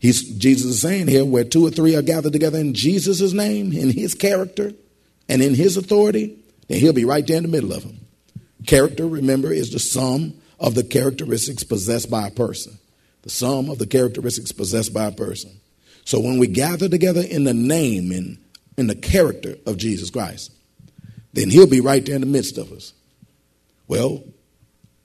He's, 0.00 0.22
Jesus 0.36 0.72
is 0.72 0.80
saying 0.80 1.08
here, 1.08 1.24
where 1.24 1.44
two 1.44 1.66
or 1.66 1.70
three 1.70 1.96
are 1.96 2.02
gathered 2.02 2.32
together 2.32 2.58
in 2.58 2.74
Jesus' 2.74 3.32
name, 3.32 3.72
in 3.72 3.90
his 3.90 4.14
character, 4.14 4.72
and 5.28 5.42
in 5.42 5.54
his 5.54 5.76
authority, 5.76 6.38
then 6.68 6.78
he'll 6.78 6.92
be 6.92 7.04
right 7.04 7.26
there 7.26 7.36
in 7.36 7.42
the 7.42 7.48
middle 7.48 7.72
of 7.72 7.82
them. 7.82 7.98
Character, 8.66 9.06
remember, 9.06 9.52
is 9.52 9.70
the 9.70 9.78
sum 9.78 10.34
of 10.60 10.74
the 10.74 10.84
characteristics 10.84 11.64
possessed 11.64 12.10
by 12.10 12.28
a 12.28 12.30
person. 12.30 12.78
The 13.22 13.30
sum 13.30 13.68
of 13.68 13.78
the 13.78 13.86
characteristics 13.86 14.52
possessed 14.52 14.94
by 14.94 15.06
a 15.06 15.12
person. 15.12 15.60
So 16.04 16.20
when 16.20 16.38
we 16.38 16.46
gather 16.46 16.88
together 16.88 17.20
in 17.20 17.44
the 17.44 17.54
name 17.54 18.12
and 18.12 18.38
in 18.76 18.86
the 18.86 18.94
character 18.94 19.56
of 19.66 19.76
Jesus 19.76 20.10
Christ, 20.10 20.52
then 21.32 21.50
he'll 21.50 21.66
be 21.66 21.80
right 21.80 22.04
there 22.04 22.14
in 22.14 22.22
the 22.22 22.26
midst 22.26 22.58
of 22.58 22.72
us. 22.72 22.94
Well, 23.88 24.22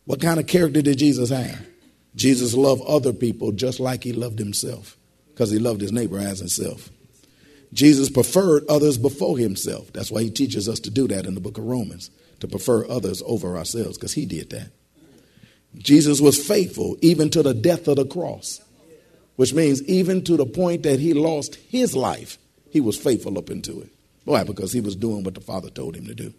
what 0.05 0.21
kind 0.21 0.39
of 0.39 0.47
character 0.47 0.81
did 0.81 0.97
Jesus 0.97 1.29
have? 1.29 1.65
Jesus 2.15 2.53
loved 2.53 2.83
other 2.87 3.13
people 3.13 3.51
just 3.51 3.79
like 3.79 4.03
he 4.03 4.13
loved 4.13 4.39
himself 4.39 4.97
because 5.29 5.51
he 5.51 5.59
loved 5.59 5.81
his 5.81 5.91
neighbor 5.91 6.19
as 6.19 6.39
himself. 6.39 6.89
Jesus 7.73 8.09
preferred 8.09 8.63
others 8.69 8.97
before 8.97 9.37
himself. 9.37 9.91
That's 9.93 10.11
why 10.11 10.21
he 10.21 10.29
teaches 10.29 10.69
us 10.69 10.79
to 10.81 10.91
do 10.91 11.07
that 11.07 11.25
in 11.25 11.33
the 11.33 11.41
book 11.41 11.57
of 11.57 11.63
Romans, 11.63 12.11
to 12.39 12.47
prefer 12.47 12.87
others 12.87 13.23
over 13.25 13.57
ourselves 13.57 13.97
because 13.97 14.13
he 14.13 14.25
did 14.25 14.51
that. 14.51 14.69
Jesus 15.77 16.21
was 16.21 16.37
faithful 16.45 16.97
even 17.01 17.29
to 17.31 17.43
the 17.43 17.53
death 17.53 17.87
of 17.87 17.95
the 17.95 18.05
cross, 18.05 18.61
which 19.35 19.53
means 19.53 19.81
even 19.83 20.23
to 20.25 20.37
the 20.37 20.45
point 20.45 20.83
that 20.83 20.99
he 20.99 21.13
lost 21.13 21.55
his 21.55 21.95
life, 21.95 22.37
he 22.69 22.79
was 22.79 22.97
faithful 22.97 23.37
up 23.37 23.49
into 23.49 23.81
it. 23.81 23.89
Why? 24.25 24.43
Because 24.43 24.71
he 24.71 24.81
was 24.81 24.95
doing 24.95 25.23
what 25.23 25.33
the 25.33 25.41
Father 25.41 25.69
told 25.69 25.95
him 25.95 26.07
to 26.07 26.15
do. 26.15 26.33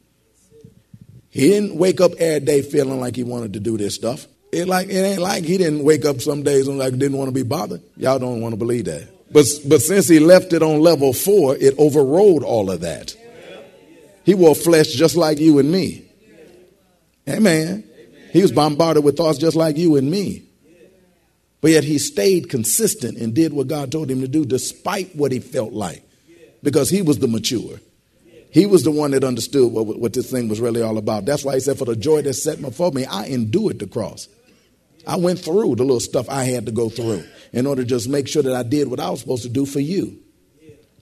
He 1.31 1.49
didn't 1.49 1.77
wake 1.77 2.01
up 2.01 2.12
every 2.18 2.47
day 2.47 2.62
feeling 2.62 3.01
like 3.01 3.16
he 3.16 3.25
wanted 3.25 3.55
to 3.55 3.61
do 3.61 3.77
this 3.77 3.94
stuff. 3.94 4.27
It 4.53 4.68
like 4.68 4.88
it 4.88 5.01
ain't 5.01 5.20
like 5.20 5.42
he 5.44 5.59
didn't 5.59 5.83
wake 5.83 6.05
up 6.05 6.20
some 6.20 6.44
days 6.44 6.68
and 6.68 6.79
like 6.79 6.92
didn't 6.92 7.18
want 7.18 7.29
to 7.29 7.35
be 7.35 7.42
bothered. 7.42 7.83
Y'all 7.97 8.20
don't 8.20 8.40
want 8.40 8.53
to 8.53 8.57
believe 8.57 8.85
that. 8.85 9.09
But 9.33 9.47
but 9.66 9.83
since 9.83 10.07
he 10.07 10.20
left 10.20 10.53
it 10.53 10.62
on 10.62 10.81
level 10.81 11.12
four, 11.12 11.57
it 11.57 11.75
overrode 11.77 12.44
all 12.44 12.70
of 12.70 12.83
that. 12.83 13.16
He 14.25 14.35
wore 14.35 14.55
flesh 14.55 14.92
just 14.92 15.16
like 15.16 15.38
you 15.38 15.59
and 15.59 15.70
me. 15.70 16.05
Amen. 17.29 17.85
He 18.35 18.42
was 18.42 18.51
bombarded 18.51 19.05
with 19.05 19.16
thoughts 19.16 19.38
just 19.38 19.55
like 19.55 19.77
you 19.77 19.94
and 19.94 20.11
me. 20.11 20.42
But 21.61 21.70
yet 21.70 21.85
he 21.85 21.99
stayed 21.99 22.51
consistent 22.51 23.16
and 23.16 23.33
did 23.33 23.53
what 23.53 23.68
God 23.68 23.92
told 23.92 24.11
him 24.11 24.23
to 24.23 24.29
do 24.29 24.44
despite 24.44 25.14
what 25.14 25.31
he 25.31 25.38
felt 25.38 25.73
like. 25.73 26.03
Because 26.61 26.90
he 26.90 27.01
was 27.01 27.20
the 27.20 27.29
mature. 27.29 27.79
He 28.51 28.66
was 28.66 28.83
the 28.83 28.90
one 28.90 29.12
that 29.12 29.23
understood 29.23 29.73
what, 29.73 29.87
what 29.87 30.12
this 30.14 30.33
thing 30.33 30.49
was 30.49 30.61
really 30.61 30.83
all 30.83 30.99
about. 30.99 31.27
That's 31.27 31.44
why 31.44 31.55
he 31.55 31.61
said, 31.61 31.79
For 31.79 31.85
the 31.85 31.94
joy 31.94 32.23
that 32.23 32.35
set 32.35 32.61
before 32.61 32.90
me, 32.90 33.05
I 33.05 33.27
endured 33.27 33.79
the 33.79 33.87
cross. 33.87 34.29
I 35.07 35.16
went 35.16 35.38
through 35.38 35.77
the 35.77 35.85
little 35.85 36.01
stuff 36.01 36.29
I 36.29 36.42
had 36.42 36.66
to 36.66 36.73
go 36.73 36.88
through 36.88 37.25
in 37.53 37.68
order 37.68 37.83
to 37.83 37.88
just 37.88 38.09
make 38.09 38.27
sure 38.27 38.42
that 38.42 38.55
I 38.55 38.64
did 38.64 38.88
what 38.88 38.99
I 38.99 39.11
was 39.11 39.20
supposed 39.20 39.44
to 39.44 39.49
do 39.49 39.64
for 39.64 39.81
you. 39.81 40.18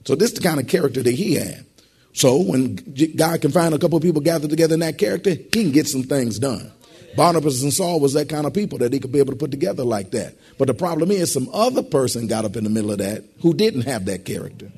So 0.05 0.13
this 0.13 0.33
is 0.33 0.35
the 0.35 0.47
kind 0.47 0.59
of 0.59 0.67
character 0.67 1.01
that 1.01 1.15
he 1.15 1.33
had. 1.33 1.65
So 2.13 2.39
when 2.39 2.75
God 3.15 3.41
can 3.41 3.51
find 3.51 3.73
a 3.73 3.79
couple 3.79 3.97
of 3.97 4.03
people 4.03 4.21
gathered 4.21 4.51
together 4.51 4.75
in 4.75 4.81
that 4.81 4.99
character, 4.99 5.31
he 5.31 5.37
can 5.45 5.71
get 5.71 5.87
some 5.87 6.03
things 6.03 6.37
done. 6.37 6.71
Barnabas 7.15 7.61
and 7.61 7.73
Saul 7.73 7.99
was 7.99 8.13
that 8.13 8.29
kind 8.29 8.45
of 8.45 8.53
people 8.53 8.79
that 8.79 8.93
he 8.93 8.99
could 8.99 9.11
be 9.11 9.19
able 9.19 9.33
to 9.33 9.39
put 9.39 9.51
together 9.51 9.83
like 9.83 10.11
that. 10.11 10.35
But 10.57 10.67
the 10.67 10.73
problem 10.73 11.11
is 11.11 11.31
some 11.31 11.49
other 11.53 11.83
person 11.83 12.27
got 12.27 12.45
up 12.45 12.55
in 12.55 12.63
the 12.63 12.69
middle 12.69 12.91
of 12.91 12.97
that 12.99 13.23
who 13.41 13.53
didn't 13.53 13.83
have 13.83 14.05
that 14.05 14.25
character. 14.25 14.71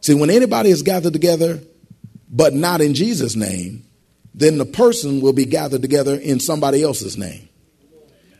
See, 0.00 0.14
when 0.14 0.30
anybody 0.30 0.70
is 0.70 0.82
gathered 0.82 1.12
together 1.12 1.60
but 2.30 2.52
not 2.52 2.80
in 2.80 2.94
Jesus' 2.94 3.36
name, 3.36 3.84
then 4.34 4.58
the 4.58 4.64
person 4.64 5.20
will 5.20 5.32
be 5.32 5.44
gathered 5.44 5.82
together 5.82 6.14
in 6.16 6.40
somebody 6.40 6.82
else's 6.82 7.16
name. 7.16 7.48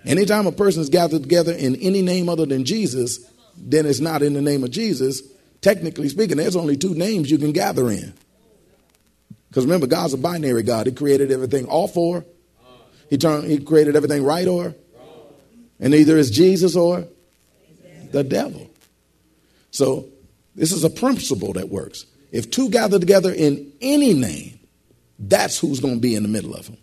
Anytime 0.04 0.46
a 0.46 0.52
person 0.52 0.82
is 0.82 0.90
gathered 0.90 1.22
together 1.22 1.52
in 1.52 1.76
any 1.76 2.02
name 2.02 2.28
other 2.28 2.44
than 2.44 2.64
Jesus, 2.64 3.20
then 3.56 3.86
it's 3.86 4.00
not 4.00 4.22
in 4.22 4.34
the 4.34 4.42
name 4.42 4.64
of 4.64 4.70
Jesus. 4.70 5.22
Technically 5.60 6.08
speaking, 6.08 6.36
there's 6.36 6.56
only 6.56 6.76
two 6.76 6.94
names 6.94 7.30
you 7.30 7.38
can 7.38 7.52
gather 7.52 7.88
in. 7.88 8.12
Because 9.48 9.64
remember, 9.64 9.86
God's 9.86 10.12
a 10.12 10.18
binary 10.18 10.64
God. 10.64 10.86
He 10.86 10.92
created 10.92 11.30
everything 11.30 11.66
all 11.66 11.90
or. 11.94 12.24
He 13.10 13.18
turned 13.18 13.50
he 13.50 13.58
created 13.58 13.96
everything 13.96 14.24
right 14.24 14.46
or. 14.46 14.74
And 15.80 15.94
either 15.94 16.16
it's 16.16 16.30
Jesus 16.30 16.76
or 16.76 17.04
the 18.12 18.24
devil. 18.24 18.70
So 19.70 20.06
this 20.54 20.72
is 20.72 20.84
a 20.84 20.90
principle 20.90 21.52
that 21.54 21.68
works. 21.68 22.06
If 22.30 22.50
two 22.50 22.70
gather 22.70 22.98
together 22.98 23.32
in 23.32 23.72
any 23.80 24.14
name, 24.14 24.58
that's 25.18 25.58
who's 25.58 25.80
going 25.80 25.94
to 25.94 26.00
be 26.00 26.14
in 26.14 26.22
the 26.22 26.28
middle 26.28 26.54
of 26.54 26.66
them. 26.66 26.76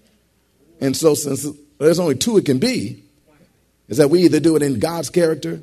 And 0.79 0.95
so 0.95 1.13
since 1.13 1.47
there's 1.77 1.99
only 1.99 2.15
two 2.15 2.37
it 2.37 2.45
can 2.45 2.59
be, 2.59 3.03
is 3.87 3.97
that 3.97 4.09
we 4.09 4.23
either 4.23 4.39
do 4.39 4.55
it 4.55 4.61
in 4.61 4.79
God's 4.79 5.09
character 5.09 5.61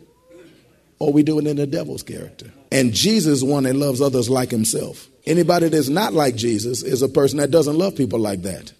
or 0.98 1.12
we 1.12 1.22
do 1.22 1.38
it 1.38 1.46
in 1.46 1.56
the 1.56 1.66
devil's 1.66 2.02
character. 2.02 2.50
And 2.70 2.92
Jesus 2.92 3.38
is 3.38 3.44
one 3.44 3.64
that 3.64 3.76
loves 3.76 4.00
others 4.00 4.28
like 4.28 4.50
himself. 4.50 5.08
Anybody 5.26 5.68
that's 5.68 5.88
not 5.88 6.12
like 6.12 6.36
Jesus 6.36 6.82
is 6.82 7.02
a 7.02 7.08
person 7.08 7.38
that 7.38 7.50
doesn't 7.50 7.76
love 7.76 7.96
people 7.96 8.18
like 8.18 8.42
that. 8.42 8.72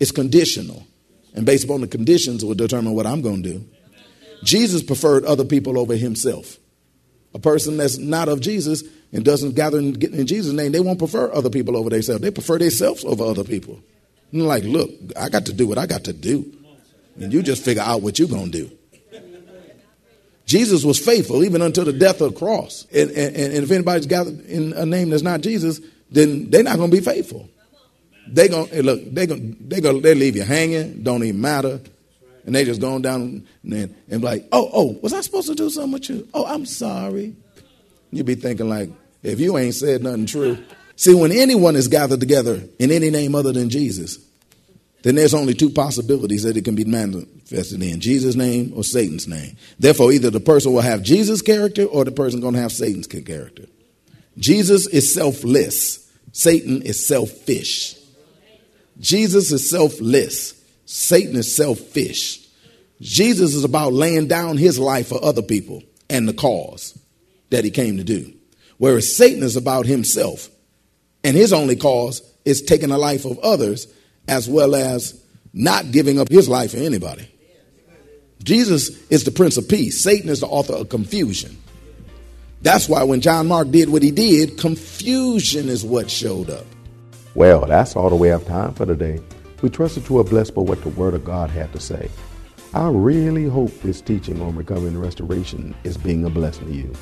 It's 0.00 0.10
conditional. 0.10 0.84
And 1.34 1.46
based 1.46 1.64
upon 1.64 1.82
the 1.82 1.86
conditions 1.86 2.44
will 2.44 2.54
determine 2.54 2.94
what 2.94 3.06
I'm 3.06 3.22
going 3.22 3.42
to 3.42 3.52
do. 3.52 3.64
Jesus 4.42 4.82
preferred 4.82 5.24
other 5.24 5.44
people 5.44 5.78
over 5.78 5.94
himself. 5.94 6.56
A 7.34 7.38
person 7.38 7.76
that's 7.76 7.98
not 7.98 8.28
of 8.28 8.40
Jesus 8.40 8.82
and 9.12 9.24
doesn't 9.24 9.54
gather 9.54 9.78
in, 9.78 10.02
in 10.02 10.26
Jesus' 10.26 10.52
name, 10.52 10.72
they 10.72 10.80
won't 10.80 10.98
prefer 10.98 11.32
other 11.32 11.50
people 11.50 11.76
over 11.76 11.90
themselves. 11.90 12.22
They 12.22 12.30
prefer 12.30 12.58
themselves 12.58 13.04
over 13.04 13.22
other 13.22 13.44
people. 13.44 13.80
And 14.32 14.46
like, 14.46 14.64
look, 14.64 14.90
I 15.16 15.28
got 15.28 15.46
to 15.46 15.52
do 15.52 15.68
what 15.68 15.78
I 15.78 15.86
got 15.86 16.04
to 16.04 16.12
do. 16.12 16.52
And 17.16 17.32
you 17.32 17.42
just 17.42 17.64
figure 17.64 17.82
out 17.82 18.02
what 18.02 18.18
you're 18.18 18.28
going 18.28 18.50
to 18.50 18.58
do. 18.66 18.76
Jesus 20.46 20.82
was 20.84 20.98
faithful 20.98 21.44
even 21.44 21.62
until 21.62 21.84
the 21.84 21.92
death 21.92 22.20
of 22.20 22.32
the 22.32 22.38
cross. 22.38 22.86
And, 22.92 23.10
and, 23.10 23.36
and 23.36 23.64
if 23.64 23.70
anybody's 23.70 24.06
gathered 24.06 24.40
in 24.46 24.72
a 24.72 24.84
name 24.84 25.10
that's 25.10 25.22
not 25.22 25.42
Jesus, 25.42 25.80
then 26.10 26.50
they're 26.50 26.64
not 26.64 26.76
going 26.76 26.90
to 26.90 26.96
be 26.96 27.02
faithful. 27.02 27.48
They 28.32 28.48
going 28.48 28.70
look. 28.82 29.12
They 29.12 29.26
going 29.26 29.56
they 29.60 29.80
going 29.80 30.02
they 30.02 30.14
leave 30.14 30.36
you 30.36 30.42
hanging. 30.42 31.02
Don't 31.02 31.22
even 31.24 31.40
matter. 31.40 31.80
And 32.46 32.54
they 32.54 32.64
just 32.64 32.80
going 32.80 33.02
down 33.02 33.44
and, 33.62 33.72
and, 33.72 33.94
and 34.08 34.24
like, 34.24 34.48
oh, 34.50 34.70
oh, 34.72 34.98
was 35.02 35.12
I 35.12 35.20
supposed 35.20 35.48
to 35.48 35.54
do 35.54 35.68
something 35.68 35.92
with 35.92 36.08
you? 36.08 36.26
Oh, 36.32 36.46
I'm 36.46 36.64
sorry. 36.64 37.34
You 38.10 38.24
be 38.24 38.34
thinking 38.34 38.68
like, 38.68 38.90
if 39.22 39.38
you 39.40 39.58
ain't 39.58 39.74
said 39.74 40.02
nothing 40.02 40.26
true. 40.26 40.58
See, 40.96 41.14
when 41.14 41.32
anyone 41.32 41.76
is 41.76 41.88
gathered 41.88 42.20
together 42.20 42.62
in 42.78 42.90
any 42.90 43.10
name 43.10 43.34
other 43.34 43.52
than 43.52 43.70
Jesus, 43.70 44.18
then 45.02 45.14
there's 45.14 45.34
only 45.34 45.54
two 45.54 45.70
possibilities 45.70 46.42
that 46.42 46.56
it 46.56 46.64
can 46.64 46.74
be 46.74 46.84
manifested 46.84 47.82
in 47.82 48.00
Jesus' 48.00 48.34
name 48.34 48.72
or 48.74 48.84
Satan's 48.84 49.26
name. 49.26 49.56
Therefore, 49.78 50.12
either 50.12 50.30
the 50.30 50.40
person 50.40 50.72
will 50.72 50.82
have 50.82 51.02
Jesus' 51.02 51.42
character 51.42 51.84
or 51.84 52.04
the 52.04 52.12
person 52.12 52.40
going 52.40 52.54
to 52.54 52.60
have 52.60 52.72
Satan's 52.72 53.06
character. 53.06 53.64
Jesus 54.38 54.86
is 54.86 55.12
selfless, 55.12 56.10
Satan 56.32 56.82
is 56.82 57.06
selfish. 57.06 57.96
Jesus 59.00 59.50
is 59.50 59.68
selfless, 59.68 60.54
Satan 60.84 61.36
is 61.36 61.54
selfish. 61.54 62.46
Jesus 63.00 63.54
is 63.54 63.64
about 63.64 63.94
laying 63.94 64.28
down 64.28 64.58
his 64.58 64.78
life 64.78 65.08
for 65.08 65.24
other 65.24 65.40
people 65.40 65.82
and 66.10 66.28
the 66.28 66.34
cause 66.34 66.98
that 67.48 67.64
he 67.64 67.70
came 67.70 67.96
to 67.96 68.04
do. 68.04 68.30
Whereas 68.76 69.16
Satan 69.16 69.42
is 69.42 69.56
about 69.56 69.86
himself, 69.86 70.50
and 71.24 71.34
his 71.34 71.52
only 71.52 71.76
cause 71.76 72.22
is 72.44 72.60
taking 72.60 72.90
the 72.90 72.98
life 72.98 73.24
of 73.24 73.38
others 73.38 73.86
as 74.28 74.48
well 74.48 74.74
as 74.74 75.18
not 75.52 75.90
giving 75.90 76.20
up 76.20 76.28
his 76.28 76.48
life 76.48 76.72
for 76.72 76.76
anybody. 76.76 77.26
Jesus 78.42 78.90
is 79.08 79.24
the 79.24 79.30
Prince 79.30 79.56
of 79.56 79.68
Peace, 79.68 80.00
Satan 80.00 80.28
is 80.28 80.40
the 80.40 80.46
author 80.46 80.74
of 80.74 80.90
confusion. 80.90 81.56
That's 82.62 82.88
why 82.88 83.04
when 83.04 83.22
John 83.22 83.48
Mark 83.48 83.70
did 83.70 83.88
what 83.88 84.02
he 84.02 84.10
did, 84.10 84.58
confusion 84.58 85.70
is 85.70 85.84
what 85.84 86.10
showed 86.10 86.50
up. 86.50 86.66
Well, 87.36 87.64
that's 87.66 87.94
all 87.94 88.10
the 88.10 88.16
we 88.16 88.26
have 88.28 88.44
time 88.44 88.74
for 88.74 88.86
today. 88.86 89.20
We 89.62 89.68
trust 89.70 89.94
that 89.94 90.08
you 90.08 90.18
are 90.18 90.24
blessed 90.24 90.54
by 90.54 90.62
what 90.62 90.82
the 90.82 90.88
Word 90.88 91.14
of 91.14 91.24
God 91.24 91.48
had 91.48 91.72
to 91.72 91.80
say. 91.80 92.10
I 92.74 92.88
really 92.88 93.44
hope 93.44 93.72
this 93.80 94.00
teaching 94.00 94.42
on 94.42 94.56
recovery 94.56 94.88
and 94.88 95.00
restoration 95.00 95.76
is 95.84 95.96
being 95.96 96.24
a 96.24 96.30
blessing 96.30 96.66
to 96.66 96.72
you. 96.74 96.92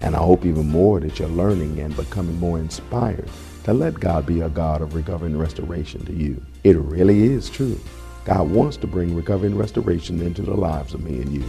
And 0.00 0.14
I 0.14 0.18
hope 0.18 0.44
even 0.44 0.68
more 0.68 1.00
that 1.00 1.18
you're 1.18 1.28
learning 1.28 1.80
and 1.80 1.96
becoming 1.96 2.38
more 2.38 2.58
inspired 2.60 3.28
to 3.64 3.72
let 3.72 3.98
God 3.98 4.24
be 4.24 4.40
a 4.40 4.48
God 4.48 4.82
of 4.82 4.94
recovery 4.94 5.30
and 5.30 5.40
restoration 5.40 6.04
to 6.06 6.12
you. 6.12 6.40
It 6.62 6.76
really 6.76 7.24
is 7.24 7.50
true. 7.50 7.78
God 8.24 8.50
wants 8.50 8.76
to 8.78 8.86
bring 8.86 9.16
recovery 9.16 9.48
and 9.48 9.58
restoration 9.58 10.20
into 10.22 10.42
the 10.42 10.54
lives 10.54 10.94
of 10.94 11.02
me 11.02 11.20
and 11.20 11.32
you. 11.32 11.44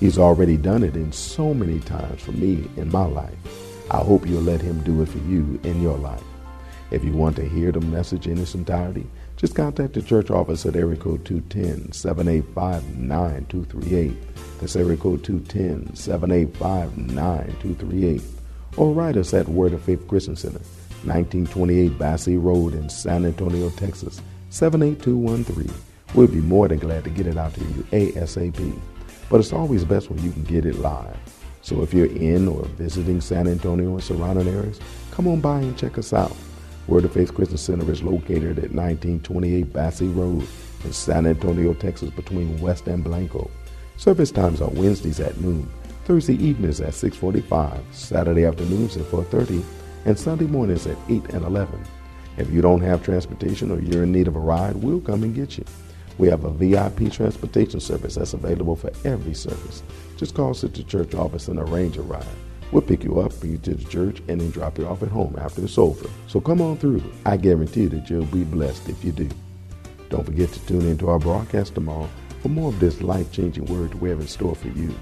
He's 0.00 0.18
already 0.18 0.58
done 0.58 0.82
it 0.82 0.96
in 0.96 1.12
so 1.12 1.54
many 1.54 1.80
times 1.80 2.20
for 2.20 2.32
me 2.32 2.68
in 2.76 2.90
my 2.90 3.06
life. 3.06 3.36
I 3.90 3.98
hope 3.98 4.26
you'll 4.26 4.42
let 4.42 4.60
him 4.60 4.82
do 4.82 5.00
it 5.00 5.08
for 5.08 5.18
you 5.18 5.58
in 5.62 5.80
your 5.80 5.96
life. 5.96 6.22
If 6.90 7.04
you 7.04 7.12
want 7.12 7.36
to 7.36 7.48
hear 7.48 7.70
the 7.72 7.80
message 7.80 8.26
in 8.26 8.36
its 8.38 8.54
entirety, 8.54 9.06
just 9.36 9.54
contact 9.54 9.92
the 9.94 10.02
church 10.02 10.30
office 10.30 10.66
at 10.66 10.76
area 10.76 10.96
code 10.96 11.24
210-785-9238. 11.24 14.16
That's 14.60 14.76
area 14.76 14.96
code 14.96 15.22
210-785-9238. 15.22 18.22
Or 18.76 18.92
write 18.92 19.16
us 19.16 19.32
at 19.34 19.48
Word 19.48 19.72
of 19.72 19.82
Faith 19.82 20.06
Christian 20.08 20.36
Center, 20.36 20.60
1928 21.04 21.98
Basse 21.98 22.28
Road 22.28 22.74
in 22.74 22.88
San 22.88 23.24
Antonio, 23.24 23.70
Texas, 23.70 24.20
78213. 24.50 25.72
We'll 26.14 26.28
be 26.28 26.40
more 26.40 26.68
than 26.68 26.78
glad 26.78 27.02
to 27.04 27.10
get 27.10 27.26
it 27.26 27.36
out 27.36 27.54
to 27.54 27.60
you 27.60 27.86
ASAP. 27.92 28.78
But 29.28 29.40
it's 29.40 29.52
always 29.52 29.84
best 29.84 30.10
when 30.10 30.22
you 30.22 30.30
can 30.30 30.44
get 30.44 30.64
it 30.64 30.78
live. 30.78 31.18
So 31.62 31.82
if 31.82 31.92
you're 31.94 32.06
in 32.06 32.46
or 32.46 32.64
visiting 32.64 33.20
San 33.20 33.48
Antonio 33.48 33.94
and 33.94 34.02
surrounding 34.02 34.46
areas, 34.48 34.78
come 35.10 35.26
on 35.26 35.40
by 35.40 35.58
and 35.60 35.76
check 35.76 35.98
us 35.98 36.12
out. 36.12 36.36
Word 36.86 37.06
of 37.06 37.12
Faith 37.12 37.32
Christian 37.32 37.56
Center 37.56 37.90
is 37.90 38.02
located 38.02 38.58
at 38.58 38.72
1928 38.72 39.72
Basse 39.72 40.02
Road 40.02 40.46
in 40.84 40.92
San 40.92 41.26
Antonio, 41.26 41.72
Texas, 41.72 42.10
between 42.10 42.60
West 42.60 42.88
and 42.88 43.02
Blanco. 43.02 43.50
Service 43.96 44.30
times 44.30 44.60
are 44.60 44.68
Wednesdays 44.68 45.18
at 45.18 45.40
noon, 45.40 45.66
Thursday 46.04 46.34
evenings 46.34 46.82
at 46.82 46.92
6:45, 46.92 47.80
Saturday 47.92 48.44
afternoons 48.44 48.98
at 48.98 49.06
4:30, 49.06 49.64
and 50.04 50.18
Sunday 50.18 50.44
mornings 50.44 50.86
at 50.86 50.98
8 51.08 51.24
and 51.30 51.46
11. 51.46 51.80
If 52.36 52.50
you 52.50 52.60
don't 52.60 52.82
have 52.82 53.02
transportation 53.02 53.70
or 53.70 53.80
you're 53.80 54.02
in 54.02 54.12
need 54.12 54.28
of 54.28 54.36
a 54.36 54.40
ride, 54.40 54.76
we'll 54.76 55.00
come 55.00 55.22
and 55.22 55.34
get 55.34 55.56
you. 55.56 55.64
We 56.18 56.28
have 56.28 56.44
a 56.44 56.50
VIP 56.50 57.10
transportation 57.10 57.80
service 57.80 58.16
that's 58.16 58.34
available 58.34 58.76
for 58.76 58.92
every 59.06 59.34
service. 59.34 59.82
Just 60.18 60.34
call 60.34 60.52
the 60.52 60.68
church 60.68 61.14
office 61.14 61.48
and 61.48 61.58
arrange 61.58 61.96
a 61.96 62.02
ride. 62.02 62.26
We'll 62.74 62.82
pick 62.82 63.04
you 63.04 63.20
up, 63.20 63.38
bring 63.38 63.52
you 63.52 63.58
to 63.58 63.74
the 63.76 63.84
church, 63.84 64.20
and 64.26 64.40
then 64.40 64.50
drop 64.50 64.78
you 64.78 64.88
off 64.88 65.04
at 65.04 65.08
home 65.08 65.36
after 65.38 65.62
it's 65.62 65.78
over. 65.78 66.10
So 66.26 66.40
come 66.40 66.60
on 66.60 66.76
through. 66.76 67.04
I 67.24 67.36
guarantee 67.36 67.86
that 67.86 68.10
you'll 68.10 68.24
be 68.24 68.42
blessed 68.42 68.88
if 68.88 69.04
you 69.04 69.12
do. 69.12 69.28
Don't 70.10 70.24
forget 70.26 70.50
to 70.52 70.66
tune 70.66 70.84
into 70.88 71.08
our 71.08 71.20
broadcast 71.20 71.76
tomorrow 71.76 72.10
for 72.42 72.48
more 72.48 72.70
of 72.70 72.80
this 72.80 73.00
life 73.00 73.30
changing 73.30 73.66
word 73.66 73.94
we 73.94 74.08
have 74.08 74.18
in 74.18 74.26
store 74.26 74.56
for 74.56 74.66
you. 74.70 74.92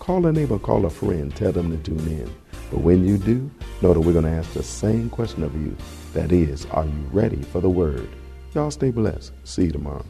Call 0.00 0.26
a 0.26 0.32
neighbor, 0.32 0.58
call 0.58 0.84
a 0.84 0.90
friend, 0.90 1.34
tell 1.34 1.50
them 1.50 1.70
to 1.70 1.82
tune 1.82 2.06
in. 2.06 2.30
But 2.70 2.80
when 2.80 3.06
you 3.06 3.16
do, 3.16 3.50
know 3.80 3.94
that 3.94 4.00
we're 4.00 4.12
going 4.12 4.26
to 4.26 4.30
ask 4.30 4.52
the 4.52 4.62
same 4.62 5.08
question 5.08 5.42
of 5.44 5.54
you. 5.54 5.74
That 6.12 6.30
is, 6.30 6.66
are 6.66 6.84
you 6.84 7.08
ready 7.10 7.40
for 7.40 7.62
the 7.62 7.70
word? 7.70 8.06
Y'all 8.52 8.70
stay 8.70 8.90
blessed. 8.90 9.32
See 9.44 9.64
you 9.64 9.72
tomorrow. 9.72 10.04